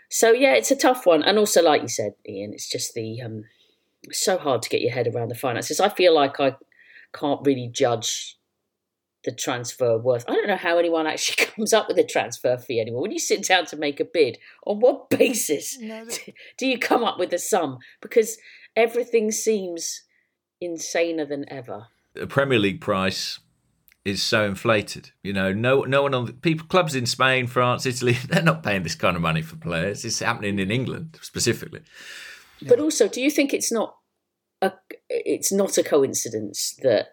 [0.09, 3.21] So yeah, it's a tough one, and also like you said, Ian, it's just the
[3.23, 3.45] um,
[4.11, 5.81] so hard to get your head around the finances.
[5.81, 6.57] I feel like I
[7.13, 8.39] can't really judge
[9.25, 10.25] the transfer worth.
[10.29, 13.03] I don't know how anyone actually comes up with a transfer fee anymore.
[13.03, 16.07] When you sit down to make a bid, on what basis no,
[16.59, 17.79] do you come up with a sum?
[18.01, 18.39] Because
[18.75, 20.03] everything seems
[20.63, 21.87] insaner than ever.
[22.15, 23.39] The Premier League price
[24.05, 25.11] is so inflated.
[25.23, 28.63] You know, no no one on the, people clubs in Spain, France, Italy, they're not
[28.63, 30.05] paying this kind of money for players.
[30.05, 31.81] It's happening in England specifically.
[32.67, 33.97] But also, do you think it's not
[34.61, 34.73] a
[35.09, 37.09] it's not a coincidence that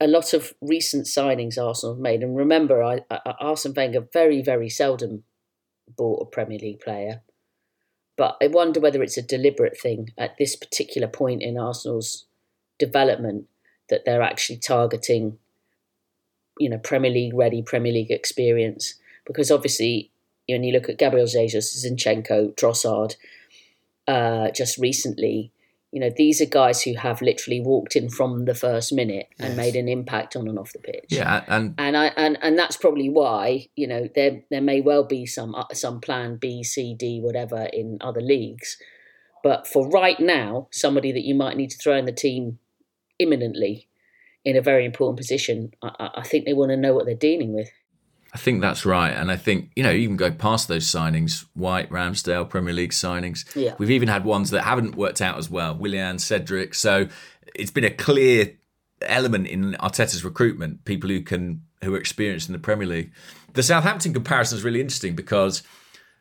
[0.00, 4.42] a lot of recent signings Arsenal have made, and remember, I, I, Arsene Wenger very
[4.42, 5.24] very seldom
[5.96, 7.22] bought a Premier League player.
[8.16, 12.26] But I wonder whether it's a deliberate thing at this particular point in Arsenal's
[12.78, 13.46] development
[13.90, 15.38] that they're actually targeting
[16.58, 18.94] you know Premier League ready, Premier League experience.
[19.26, 20.10] Because obviously,
[20.48, 23.16] when you look at Gabriel Jesus, Zinchenko, Trossard,
[24.06, 25.52] uh, just recently,
[25.92, 29.50] you know these are guys who have literally walked in from the first minute and
[29.50, 29.56] yes.
[29.56, 31.06] made an impact on and off the pitch.
[31.08, 35.04] Yeah, and and I and, and that's probably why you know there there may well
[35.04, 38.76] be some uh, some plan B, C, D, whatever in other leagues,
[39.42, 42.58] but for right now, somebody that you might need to throw in the team
[43.18, 43.88] imminently
[44.46, 47.52] in a very important position, I, I think they want to know what they're dealing
[47.52, 47.68] with.
[48.32, 49.10] I think that's right.
[49.10, 53.44] And I think, you know, even go past those signings, White, Ramsdale, Premier League signings.
[53.56, 53.74] Yeah.
[53.78, 56.74] We've even had ones that haven't worked out as well, Willian, Cedric.
[56.74, 57.08] So
[57.54, 58.52] it's been a clear
[59.02, 63.12] element in Arteta's recruitment, people who can who are experienced in the Premier League.
[63.54, 65.62] The Southampton comparison is really interesting because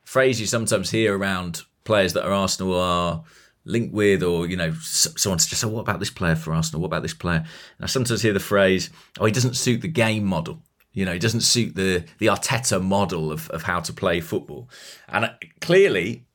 [0.04, 3.24] phrase you sometimes hear around players that are Arsenal are
[3.66, 6.82] linked with, or you know, someone's just, oh, what about this player for Arsenal?
[6.82, 7.40] What about this player?
[7.40, 10.62] And I sometimes hear the phrase, oh, he doesn't suit the game model.
[10.94, 14.70] You know, he doesn't suit the the Arteta model of of how to play football.
[15.10, 16.26] And uh, clearly,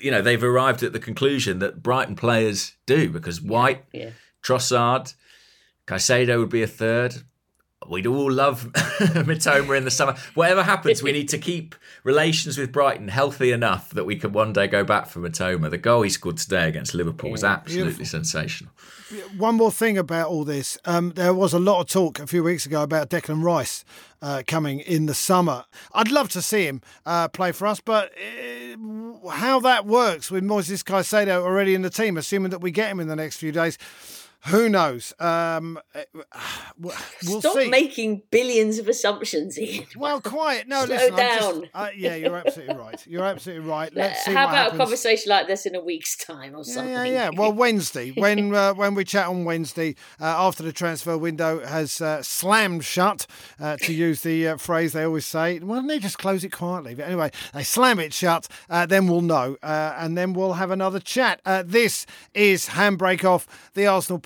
[0.00, 4.10] you know, they've arrived at the conclusion that Brighton players do because White, Yeah.
[4.42, 5.14] Trossard,
[5.86, 7.22] Caicedo would be a third.
[7.88, 10.16] We'd all love Mitoma in the summer.
[10.34, 11.74] Whatever happens, we need to keep
[12.04, 15.70] relations with Brighton healthy enough that we can one day go back for Mitoma.
[15.70, 18.72] The goal he scored today against Liverpool was absolutely sensational.
[19.38, 20.76] One more thing about all this.
[20.84, 23.84] Um, there was a lot of talk a few weeks ago about Declan Rice
[24.20, 25.64] uh, coming in the summer.
[25.94, 30.44] I'd love to see him uh, play for us, but uh, how that works with
[30.44, 33.52] Moises Caicedo already in the team, assuming that we get him in the next few
[33.52, 33.78] days,
[34.46, 35.12] who knows?
[35.18, 35.78] Um,
[36.78, 37.68] we'll Stop see.
[37.68, 39.86] making billions of assumptions, Ian.
[39.96, 40.68] Well, quiet.
[40.68, 41.16] No, Slow listen.
[41.16, 41.60] Down.
[41.60, 43.06] Just, uh, yeah, you're absolutely right.
[43.06, 43.92] You're absolutely right.
[43.94, 44.74] Let's see How about happens.
[44.74, 46.92] a conversation like this in a week's time or something?
[46.92, 47.30] yeah, yeah.
[47.34, 52.00] Well, Wednesday, when uh, when we chat on Wednesday, uh, after the transfer window has
[52.00, 53.26] uh, slammed shut,
[53.60, 55.58] uh, to use the uh, phrase they always say.
[55.58, 56.94] Why don't they just close it quietly?
[56.94, 60.70] But anyway, they slam it shut, uh, then we'll know, uh, and then we'll have
[60.70, 61.40] another chat.
[61.44, 64.18] Uh, this is Handbrake Off, the Arsenal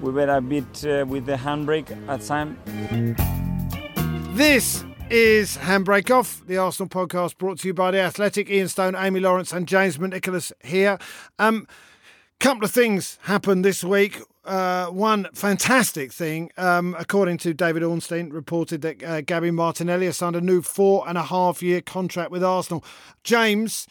[0.00, 2.56] We a bit uh, with the handbrake at time.
[4.34, 8.48] This is Handbrake Off, the Arsenal podcast brought to you by The Athletic.
[8.48, 10.98] Ian Stone, Amy Lawrence, and James McNicholas here.
[11.38, 11.66] Um,
[12.38, 14.22] couple of things happened this week.
[14.46, 20.16] Uh, one fantastic thing, um, according to David Ornstein, reported that uh, Gabby Martinelli has
[20.16, 22.82] signed a new four and a half year contract with Arsenal.
[23.22, 23.86] James,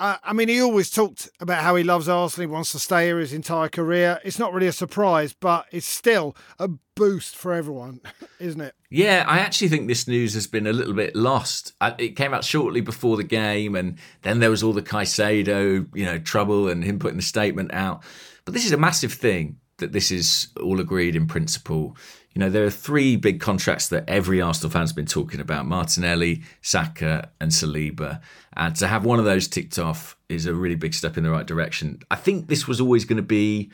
[0.00, 3.04] uh, I mean, he always talked about how he loves Arsenal, he wants to stay
[3.04, 4.18] here his entire career.
[4.24, 8.00] It's not really a surprise, but it's still a boost for everyone,
[8.40, 8.74] isn't it?
[8.88, 11.74] Yeah, I actually think this news has been a little bit lost.
[11.98, 16.06] It came out shortly before the game, and then there was all the Caicedo, you
[16.06, 18.02] know, trouble and him putting the statement out.
[18.46, 21.96] But this is a massive thing that this is all agreed in principle.
[22.34, 26.42] You know, there are three big contracts that every Arsenal fan's been talking about: Martinelli,
[26.62, 28.20] Saka, and Saliba.
[28.56, 31.30] And to have one of those ticked off is a really big step in the
[31.30, 31.98] right direction.
[32.10, 33.70] I think this was always going to be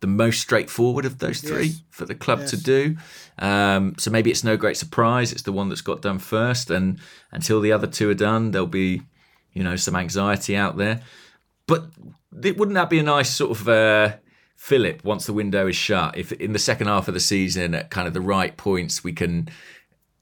[0.00, 1.82] the most straightforward of those three Yes.
[1.90, 2.96] for the club to do.
[3.40, 5.32] Um, so maybe it's no great surprise.
[5.32, 6.98] It's the one that's got done first, and
[7.32, 9.02] until the other two are done, there'll be,
[9.52, 11.02] you know, some anxiety out there.
[11.66, 11.90] But
[12.40, 14.16] th- wouldn't that be a nice sort of uh,
[14.58, 16.18] fillip once the window is shut?
[16.18, 19.12] If in the second half of the season, at kind of the right points, we
[19.12, 19.48] can.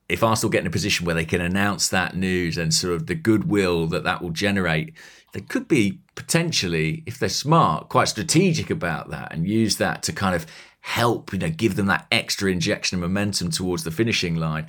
[0.08, 3.08] If Arsenal get in a position where they can announce that news and sort of
[3.08, 4.94] the goodwill that that will generate,
[5.32, 10.12] they could be potentially, if they're smart, quite strategic about that and use that to
[10.12, 10.46] kind of
[10.80, 14.68] help, you know, give them that extra injection of momentum towards the finishing line.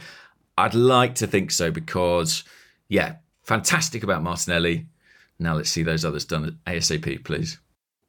[0.58, 2.44] I'd like to think so because,
[2.90, 4.88] yeah, fantastic about Martinelli.
[5.38, 7.60] Now let's see those others done ASAP, please.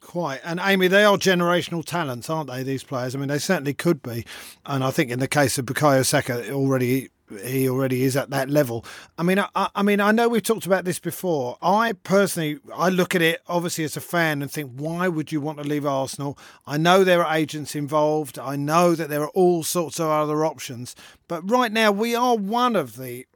[0.08, 0.40] Quite.
[0.42, 3.14] And Amy, they are generational talents, aren't they, these players?
[3.14, 4.24] I mean, they certainly could be.
[4.64, 7.10] And I think in the case of Bukayo Saka, already
[7.44, 8.86] he already is at that level.
[9.18, 11.58] I mean, I, I mean, I know we've talked about this before.
[11.60, 15.42] I personally, I look at it obviously as a fan and think, why would you
[15.42, 16.38] want to leave Arsenal?
[16.66, 18.38] I know there are agents involved.
[18.38, 20.96] I know that there are all sorts of other options.
[21.28, 23.26] But right now, we are one of the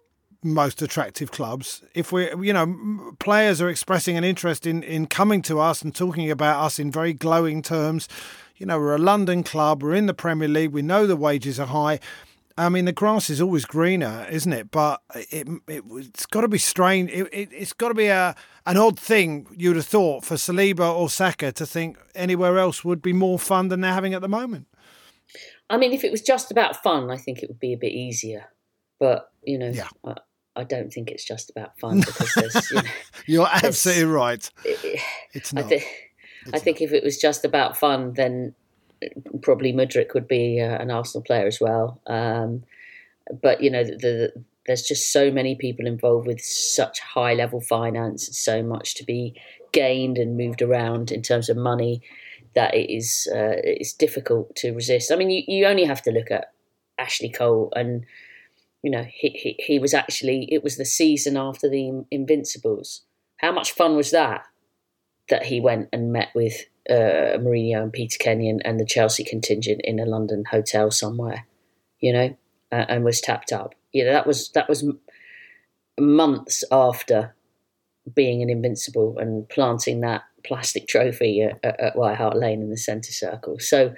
[0.42, 1.82] most attractive clubs.
[1.94, 5.94] If we, you know, players are expressing an interest in in coming to us and
[5.94, 8.08] talking about us in very glowing terms.
[8.56, 9.82] You know, we're a London club.
[9.82, 10.70] We're in the Premier League.
[10.70, 11.98] We know the wages are high.
[12.56, 14.70] I mean, the grass is always greener, isn't it?
[14.70, 17.10] But it, it has got to be strange.
[17.10, 18.36] It, it, has got to be a
[18.66, 23.02] an odd thing you'd have thought for Saliba or Saka to think anywhere else would
[23.02, 24.66] be more fun than they're having at the moment.
[25.70, 27.92] I mean, if it was just about fun, I think it would be a bit
[27.92, 28.44] easier.
[29.00, 29.88] But you know, yeah.
[30.04, 30.14] Uh,
[30.56, 32.70] I, don't think it's just about fun because there's.
[32.70, 32.82] You know,
[33.26, 34.50] You're absolutely right.
[34.64, 35.00] It,
[35.32, 35.64] it's not.
[35.64, 35.86] I, th-
[36.42, 36.86] it's I think not.
[36.86, 38.54] if it was just about fun, then
[39.42, 42.00] probably Mudryk would be uh, an Arsenal player as well.
[42.06, 42.64] Um,
[43.42, 47.60] but you know, the, the, there's just so many people involved with such high level
[47.60, 49.34] finance, and so much to be
[49.72, 52.02] gained and moved around in terms of money
[52.54, 55.10] that it is uh, it's difficult to resist.
[55.10, 56.52] I mean, you, you only have to look at
[56.98, 58.04] Ashley Cole, and
[58.82, 63.02] you know, he, he he was actually it was the season after the Invincibles.
[63.38, 64.42] How much fun was that?
[65.28, 66.54] That he went and met with
[66.90, 71.46] uh, Mourinho and Peter Kenyon and the Chelsea contingent in a London hotel somewhere,
[72.00, 72.36] you know,
[72.72, 73.74] uh, and was tapped up.
[73.92, 74.84] You know, that was that was
[76.00, 77.34] months after
[78.14, 82.76] being an invincible and planting that plastic trophy at, at White Hart Lane in the
[82.76, 83.58] centre circle.
[83.60, 83.94] So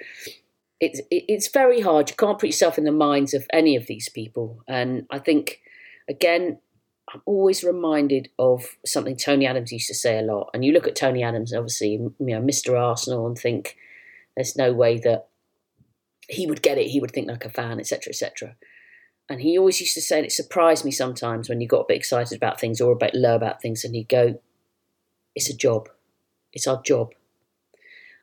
[0.84, 2.10] it's it's very hard.
[2.10, 5.60] You can't put yourself in the minds of any of these people, and I think
[6.08, 6.58] again
[7.12, 10.50] I'm always reminded of something Tony Adams used to say a lot.
[10.54, 12.80] And you look at Tony Adams, obviously, you know, Mr.
[12.80, 13.76] Arsenal, and think
[14.36, 15.28] there's no way that
[16.28, 16.88] he would get it.
[16.88, 18.56] He would think like a fan, etc., etc.
[19.28, 21.86] And he always used to say, and it surprised me sometimes when you got a
[21.88, 24.40] bit excited about things or a bit low about things, and he'd go,
[25.34, 25.88] "It's a job.
[26.52, 27.14] It's our job."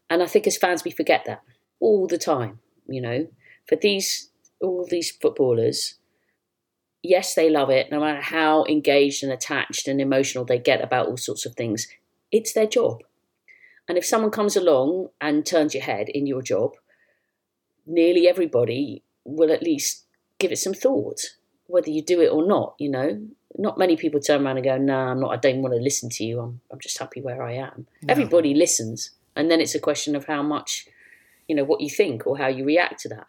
[0.09, 1.43] And I think as fans we forget that
[1.81, 2.59] all the time.
[2.87, 3.27] You know,
[3.67, 4.29] for these
[4.61, 5.95] all these footballers,
[7.03, 11.07] yes, they love it, no matter how engaged and attached and emotional they get about
[11.07, 11.87] all sorts of things.
[12.31, 13.03] It's their job.
[13.89, 16.75] And if someone comes along and turns your head in your job,
[17.85, 20.05] nearly everybody will at least
[20.39, 21.19] give it some thought,
[21.67, 23.21] whether you do it or not, you know.
[23.57, 26.09] Not many people turn around and go, nah, I'm not, I don't want to listen
[26.11, 26.39] to you.
[26.39, 27.85] I'm, I'm just happy where I am.
[28.01, 28.11] No.
[28.13, 29.11] Everybody listens.
[29.35, 30.87] And then it's a question of how much,
[31.51, 33.27] you know, what you think or how you react to that.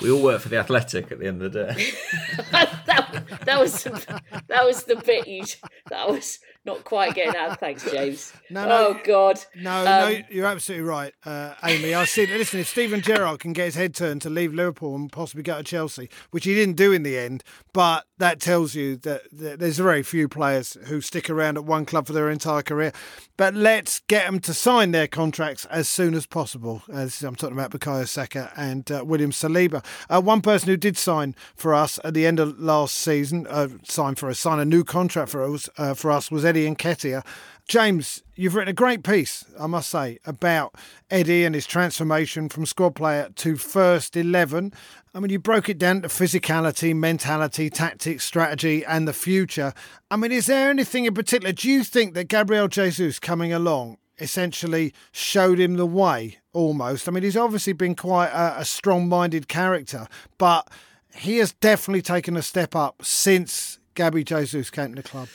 [0.00, 1.90] We all work for the Athletic at the end of the day.
[2.50, 5.44] that, that, was that was the bit you
[5.90, 6.38] that was
[6.68, 7.58] not quite getting out.
[7.58, 8.32] Thanks, James.
[8.50, 9.40] No, no, oh God.
[9.56, 11.94] No, um, no, you're absolutely right, uh, Amy.
[11.94, 12.26] I see.
[12.26, 15.56] Listen, if Steven Gerrard can get his head turned to leave Liverpool and possibly go
[15.58, 17.42] to Chelsea, which he didn't do in the end,
[17.72, 21.86] but that tells you that, that there's very few players who stick around at one
[21.86, 22.92] club for their entire career.
[23.36, 26.82] But let's get them to sign their contracts as soon as possible.
[26.92, 29.84] As I'm talking about Bukayo Saka and uh, William Saliba.
[30.10, 33.68] Uh, one person who did sign for us at the end of last season, uh,
[33.84, 37.24] sign for us, sign a new contract for us, uh, for us was Eddie Nketiah.
[37.68, 40.74] James, you've written a great piece, I must say, about
[41.10, 44.72] Eddie and his transformation from squad player to first 11.
[45.14, 49.74] I mean, you broke it down to physicality, mentality, tactics, strategy, and the future.
[50.10, 51.52] I mean, is there anything in particular?
[51.52, 57.06] Do you think that Gabriel Jesus coming along essentially showed him the way almost?
[57.06, 60.06] I mean, he's obviously been quite a, a strong minded character,
[60.38, 60.70] but
[61.14, 65.28] he has definitely taken a step up since Gabby Jesus came to the club.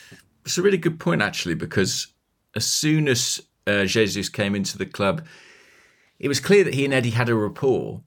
[0.45, 2.07] It's a really good point, actually, because
[2.55, 5.25] as soon as uh, Jesus came into the club,
[6.19, 8.01] it was clear that he and Eddie had a rapport.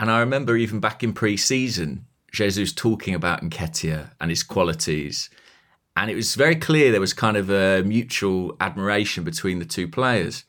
[0.00, 5.28] And I remember even back in pre-season, Jesus talking about Nketiah and his qualities.
[5.94, 9.86] And it was very clear there was kind of a mutual admiration between the two
[9.86, 10.44] players.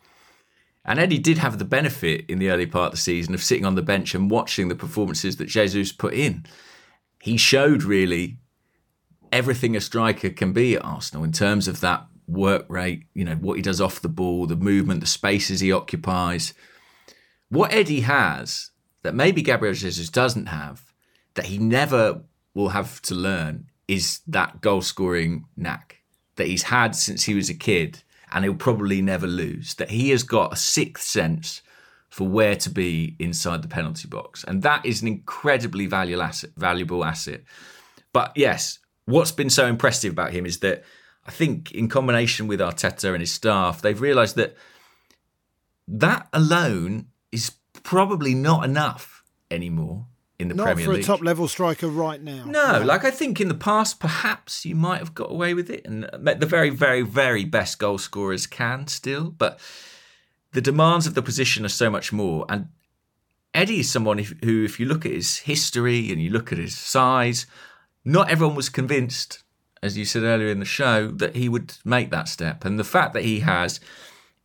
[0.86, 3.66] And Eddie did have the benefit in the early part of the season of sitting
[3.66, 6.46] on the bench and watching the performances that Jesus put in.
[7.22, 8.38] He showed really
[9.34, 13.36] everything a striker can be at Arsenal in terms of that work rate, you know,
[13.36, 16.54] what he does off the ball, the movement, the spaces he occupies.
[17.50, 18.70] What Eddie has
[19.02, 20.94] that maybe Gabriel Jesus doesn't have,
[21.34, 22.22] that he never
[22.54, 25.98] will have to learn, is that goal scoring knack
[26.36, 29.74] that he's had since he was a kid and he'll probably never lose.
[29.76, 31.62] That he has got a sixth sense
[32.10, 34.44] for where to be inside the penalty box.
[34.48, 37.42] And that is an incredibly valuable asset, valuable asset.
[38.14, 40.84] But yes, what's been so impressive about him is that
[41.26, 44.56] I think in combination with Arteta and his staff, they've realised that
[45.88, 47.52] that alone is
[47.84, 50.08] probably not enough anymore
[50.40, 50.98] in the not Premier League.
[51.00, 52.46] Not for a top level striker right now.
[52.46, 55.70] No, no, like I think in the past, perhaps you might have got away with
[55.70, 59.60] it, and the very, very, very best goal scorers can still, but
[60.52, 62.46] the demands of the position are so much more.
[62.50, 62.68] And
[63.54, 66.78] Eddie is someone who, if you look at his history and you look at his
[66.78, 67.46] size,
[68.06, 69.44] not everyone was convinced
[69.84, 72.64] as you said earlier in the show, that he would make that step.
[72.64, 73.82] And the fact that he has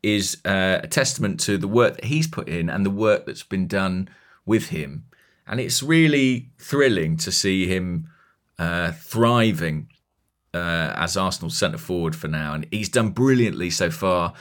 [0.03, 3.45] is uh, a testament to the work that he's put in and the work that's
[3.45, 4.09] been done
[4.45, 5.05] with him.
[5.47, 8.09] And it's really thrilling to see him
[8.59, 9.89] uh, thriving
[10.53, 12.55] uh, as Arsenal's centre forward for now.
[12.55, 14.35] And he's done brilliantly so far.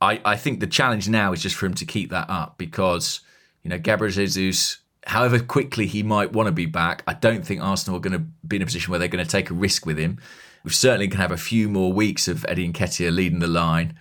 [0.00, 3.22] I, I think the challenge now is just for him to keep that up because,
[3.64, 7.62] you know, Gabriel Jesus however quickly he might want to be back, I don't think
[7.62, 9.86] Arsenal are going to be in a position where they're going to take a risk
[9.86, 10.18] with him.
[10.64, 13.96] We certainly can have a few more weeks of Eddie Nketiah leading the line,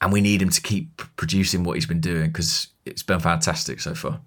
[0.00, 3.80] and we need him to keep producing what he's been doing because it's been fantastic
[3.80, 4.20] so far.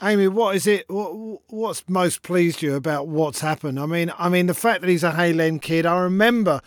[0.00, 0.88] Amy, what is it?
[0.88, 3.80] What, what's most pleased you about what's happened?
[3.80, 5.84] I mean, I mean the fact that he's a Hale End kid.
[5.84, 6.60] I remember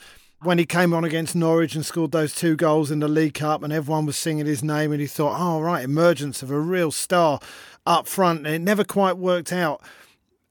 [0.45, 3.63] when he came on against Norwich and scored those two goals in the League Cup,
[3.63, 6.91] and everyone was singing his name, and he thought, "Oh, right, emergence of a real
[6.91, 7.39] star."
[7.85, 9.81] up front, and it never quite worked out.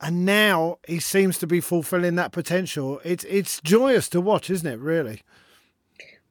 [0.00, 3.00] And now he seems to be fulfilling that potential.
[3.04, 4.78] It's it's joyous to watch, isn't it?
[4.78, 5.22] Really.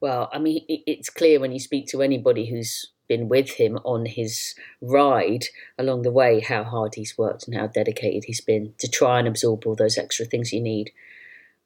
[0.00, 4.06] Well, I mean, it's clear when you speak to anybody who's been with him on
[4.06, 5.44] his ride
[5.78, 9.28] along the way how hard he's worked and how dedicated he's been to try and
[9.28, 10.90] absorb all those extra things you need.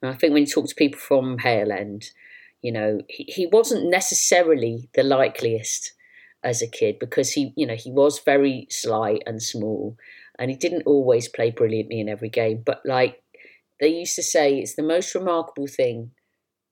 [0.02, 2.10] And I think when you talk to people from Hale End,
[2.62, 5.92] you know, he, he wasn't necessarily the likeliest
[6.44, 9.96] as a kid because he, you know, he was very slight and small,
[10.38, 12.62] and he didn't always play brilliantly in every game.
[12.64, 13.22] But like
[13.80, 16.12] they used to say, it's the most remarkable thing.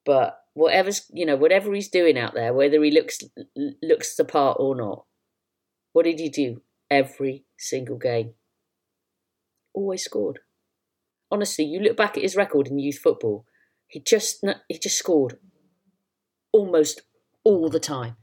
[0.04, 3.18] But whatever's, you know, whatever he's doing out there, whether he looks
[3.82, 5.04] looks the part or not,
[5.92, 8.34] what did he do every single game?
[9.74, 10.38] Always scored.
[11.30, 13.44] Honestly, you look back at his record in youth football,
[13.88, 15.38] he just he just scored
[16.52, 17.02] almost
[17.44, 18.16] all the time.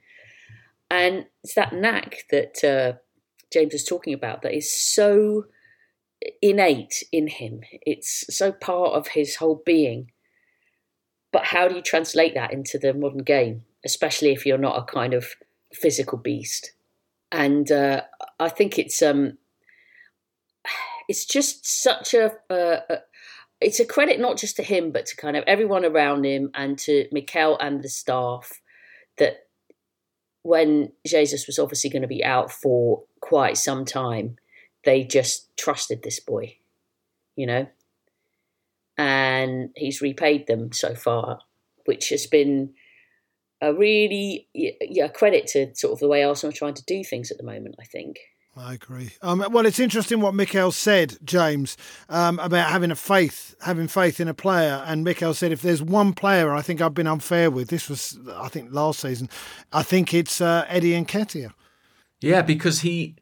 [0.89, 2.97] And it's that knack that uh,
[3.51, 5.45] James was talking about that is so
[6.41, 7.62] innate in him.
[7.82, 10.12] It's so part of his whole being.
[11.32, 14.91] But how do you translate that into the modern game, especially if you're not a
[14.91, 15.26] kind of
[15.74, 16.74] physical beast?
[17.32, 18.04] And uh,
[18.39, 19.39] I think it's um,
[21.08, 22.80] it's just such a, a
[23.62, 26.78] it's a credit not just to him but to kind of everyone around him and
[26.80, 28.62] to Mikel and the staff
[29.18, 29.47] that
[30.43, 34.38] when Jesus was obviously going to be out for quite some time,
[34.84, 36.58] they just trusted this boy,
[37.36, 37.68] you know?
[38.97, 41.39] And he's repaid them so far,
[41.86, 42.74] which has been
[43.62, 47.32] a really yeah, credit to sort of the way Arsenal are trying to do things
[47.32, 48.20] at the moment, I think.
[48.56, 49.14] I agree.
[49.24, 51.76] Um, well, it's interesting what Mikel said, James,
[52.08, 54.84] um, about having a faith, having faith in a player.
[54.86, 58.18] And Mikel said, if there's one player I think I've been unfair with, this was,
[58.36, 59.28] I think, last season.
[59.72, 61.54] I think it's uh, Eddie Nketiah.
[62.22, 63.16] Yeah, because he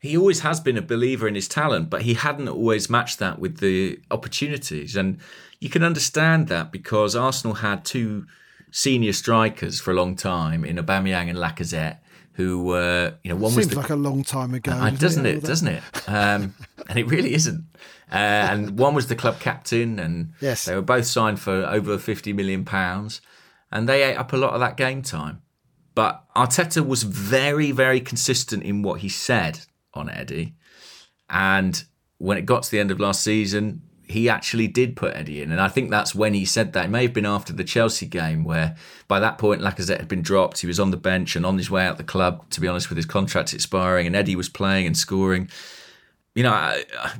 [0.00, 3.40] he always has been a believer in his talent, but he hadn't always matched that
[3.40, 4.94] with the opportunities.
[4.94, 5.18] And
[5.58, 8.26] you can understand that because Arsenal had two
[8.70, 11.98] senior strikers for a long time in Aubameyang and Lacazette
[12.38, 15.26] who were, you know, one Seems was the, like a long time ago, uh, doesn't
[15.26, 15.38] it?
[15.38, 15.82] it doesn't it?
[16.06, 16.54] Um,
[16.88, 17.64] and it really isn't.
[18.12, 20.64] Uh, and one was the club captain, and yes.
[20.64, 23.20] they were both signed for over fifty million pounds,
[23.72, 25.42] and they ate up a lot of that game time.
[25.96, 29.58] But Arteta was very, very consistent in what he said
[29.92, 30.54] on Eddie,
[31.28, 31.82] and
[32.18, 35.52] when it got to the end of last season, he actually did put Eddie in.
[35.52, 36.86] And I think that's when he said that.
[36.86, 38.74] It may have been after the Chelsea game, where
[39.06, 40.60] by that point Lacazette had been dropped.
[40.60, 42.88] He was on the bench and on his way out the club, to be honest,
[42.88, 44.06] with his contract expiring.
[44.06, 45.50] And Eddie was playing and scoring.
[46.34, 47.12] You know, I, I,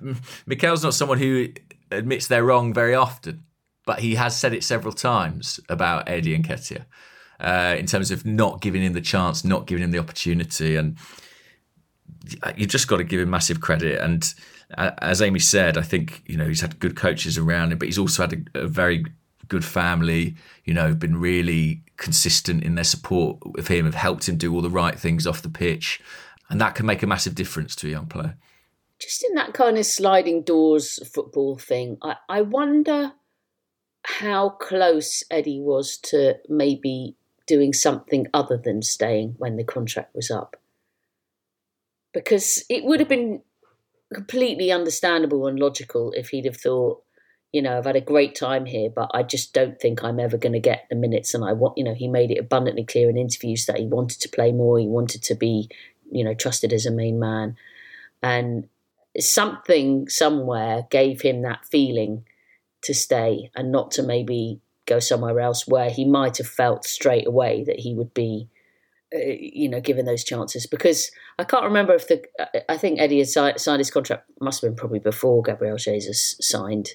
[0.46, 1.48] Mikel's not someone who
[1.90, 3.44] admits they're wrong very often,
[3.84, 6.84] but he has said it several times about Eddie Nketiah
[7.40, 10.76] uh, in terms of not giving him the chance, not giving him the opportunity.
[10.76, 10.96] And
[12.56, 14.00] you've just got to give him massive credit.
[14.00, 14.32] And
[14.76, 17.98] as Amy said, I think you know he's had good coaches around him, but he's
[17.98, 19.04] also had a, a very
[19.48, 20.36] good family.
[20.64, 24.62] You know, been really consistent in their support of him, have helped him do all
[24.62, 26.00] the right things off the pitch,
[26.50, 28.36] and that can make a massive difference to a young player.
[28.98, 33.12] Just in that kind of sliding doors football thing, I, I wonder
[34.02, 37.16] how close Eddie was to maybe
[37.46, 40.56] doing something other than staying when the contract was up.
[42.12, 43.42] Because it would have been
[44.12, 47.02] completely understandable and logical if he'd have thought,
[47.52, 50.36] you know, I've had a great time here, but I just don't think I'm ever
[50.36, 51.34] going to get the minutes.
[51.34, 54.20] And I want, you know, he made it abundantly clear in interviews that he wanted
[54.20, 54.78] to play more.
[54.78, 55.70] He wanted to be,
[56.10, 57.56] you know, trusted as a main man.
[58.22, 58.68] And
[59.18, 62.24] something somewhere gave him that feeling
[62.82, 67.26] to stay and not to maybe go somewhere else where he might have felt straight
[67.26, 68.48] away that he would be
[69.12, 70.66] you know, given those chances.
[70.66, 72.22] Because I can't remember if the,
[72.68, 76.90] I think Eddie had signed his contract, must have been probably before Gabriel Jesus signed.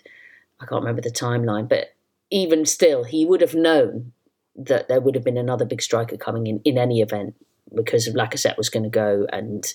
[0.60, 1.96] I can't remember the timeline, but
[2.30, 4.14] even still, he would have known
[4.56, 7.36] that there would have been another big striker coming in in any event
[7.74, 9.74] because Lacazette was going to go and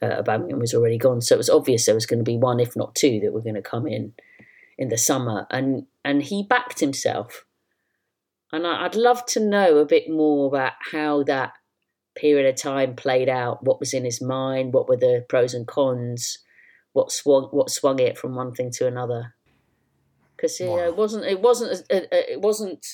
[0.00, 1.20] uh, Aubameyang was already gone.
[1.20, 3.40] So it was obvious there was going to be one, if not two, that were
[3.40, 4.12] going to come in
[4.76, 7.44] in the summer, and and he backed himself.
[8.52, 11.54] And I, I'd love to know a bit more about how that
[12.14, 13.64] period of time played out.
[13.64, 14.72] What was in his mind?
[14.72, 16.38] What were the pros and cons?
[16.92, 19.34] What swung what swung it from one thing to another?
[20.36, 22.86] Because you know, it wasn't it wasn't uh, uh, it wasn't.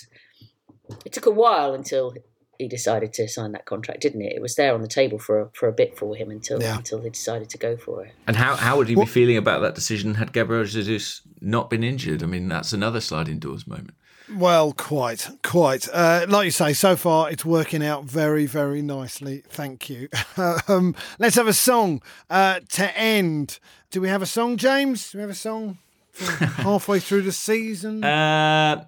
[1.05, 2.15] It took a while until
[2.59, 4.35] he decided to sign that contract, didn't it?
[4.35, 6.77] It was there on the table for a, for a bit for him until Yeah.
[6.77, 8.13] until he decided to go for it.
[8.27, 11.83] And how, how would he be feeling about that decision had Gabriel Jesus not been
[11.83, 12.23] injured?
[12.23, 13.93] I mean, that's another sliding doors moment.
[14.37, 15.89] Well, quite, quite.
[15.93, 19.43] Uh, like you say, so far it's working out very, very nicely.
[19.49, 20.09] Thank you.
[20.69, 23.59] um, let's have a song uh, to end.
[23.91, 25.11] Do we have a song, James?
[25.11, 25.79] Do we have a song
[26.19, 28.05] halfway through the season?
[28.05, 28.85] Uh,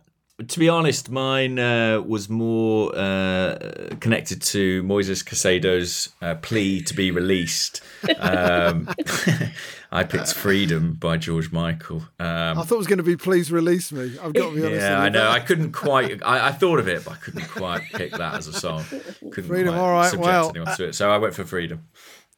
[0.48, 3.56] to be honest, mine uh, was more uh,
[4.00, 7.80] connected to Moises Caicedo's uh, plea to be released.
[8.18, 8.88] Um,
[9.92, 11.98] I picked "Freedom" by George Michael.
[12.18, 14.64] Um, I thought it was going to be "Please Release Me." I've got to be
[14.64, 14.80] honest.
[14.80, 15.10] yeah, I you.
[15.10, 15.30] know.
[15.30, 16.22] I couldn't quite.
[16.24, 18.84] I, I thought of it, but I couldn't quite pick that as a song.
[18.88, 20.94] Couldn't Freedom, quite all right, subject well, anyone to it.
[20.94, 21.86] So I went for "Freedom."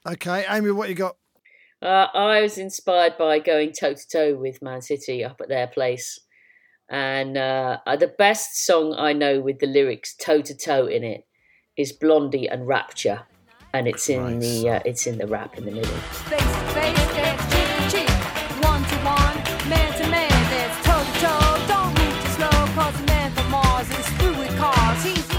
[0.06, 1.16] Okay, Amy, what you got?
[1.84, 5.66] Uh, I was inspired by going toe to toe with Man City up at their
[5.66, 6.18] place,
[6.88, 11.02] and uh, uh, the best song I know with the lyrics toe to toe in
[11.04, 11.26] it
[11.76, 13.22] is Blondie and Rapture,
[13.72, 15.94] and it's in the uh, it's in the rap in the middle.
[15.94, 18.10] Face to face, that's cheek to cheek.
[18.64, 21.66] One to one, man to man, that's toe to toe.
[21.68, 25.02] Don't move too slow, cause the man from Mars is through with cars.
[25.04, 25.34] He's.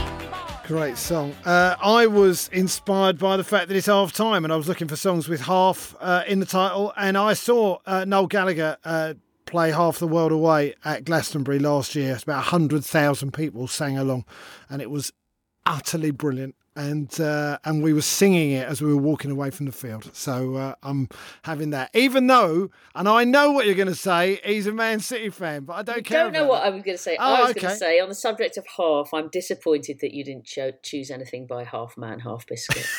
[0.68, 1.36] Great song.
[1.46, 4.88] Uh, I was inspired by the fact that it's half time and I was looking
[4.88, 6.92] for songs with half uh, in the title.
[6.98, 9.14] And I saw uh, Noel Gallagher uh,
[9.46, 12.14] play Half the World Away at Glastonbury last year.
[12.14, 14.26] It's about 100,000 people sang along
[14.70, 15.14] and it was
[15.66, 16.56] utterly brilliant.
[16.78, 20.10] And uh, and we were singing it as we were walking away from the field.
[20.14, 21.08] So uh, I'm
[21.44, 21.90] having that.
[21.94, 25.64] Even though, and I know what you're going to say, he's a Man City fan,
[25.64, 26.24] but I don't care I care.
[26.24, 26.66] don't know what that.
[26.66, 27.16] I was going to say.
[27.18, 27.62] Oh, I was okay.
[27.62, 31.12] going to say on the subject of half, I'm disappointed that you didn't cho- choose
[31.12, 32.86] anything by Half Man, Half Biscuit.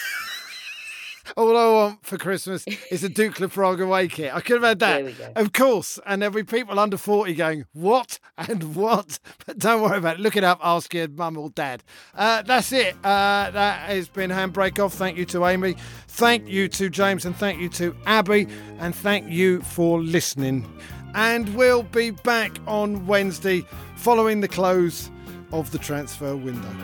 [1.36, 4.34] All I want for Christmas is a Dukla Prague away kit.
[4.34, 4.96] I could have had that.
[4.96, 5.32] There we go.
[5.34, 5.98] Of course.
[6.06, 9.18] And there'll be people under 40 going, what and what?
[9.46, 10.20] But don't worry about it.
[10.20, 10.60] Look it up.
[10.62, 11.82] Ask your mum or dad.
[12.14, 12.94] Uh, that's it.
[13.04, 14.94] Uh, that has been Handbrake Off.
[14.94, 15.76] Thank you to Amy.
[16.08, 17.24] Thank you to James.
[17.24, 18.46] And thank you to Abby.
[18.78, 20.70] And thank you for listening.
[21.14, 23.64] And we'll be back on Wednesday
[23.96, 25.10] following the close
[25.52, 26.74] of the transfer window.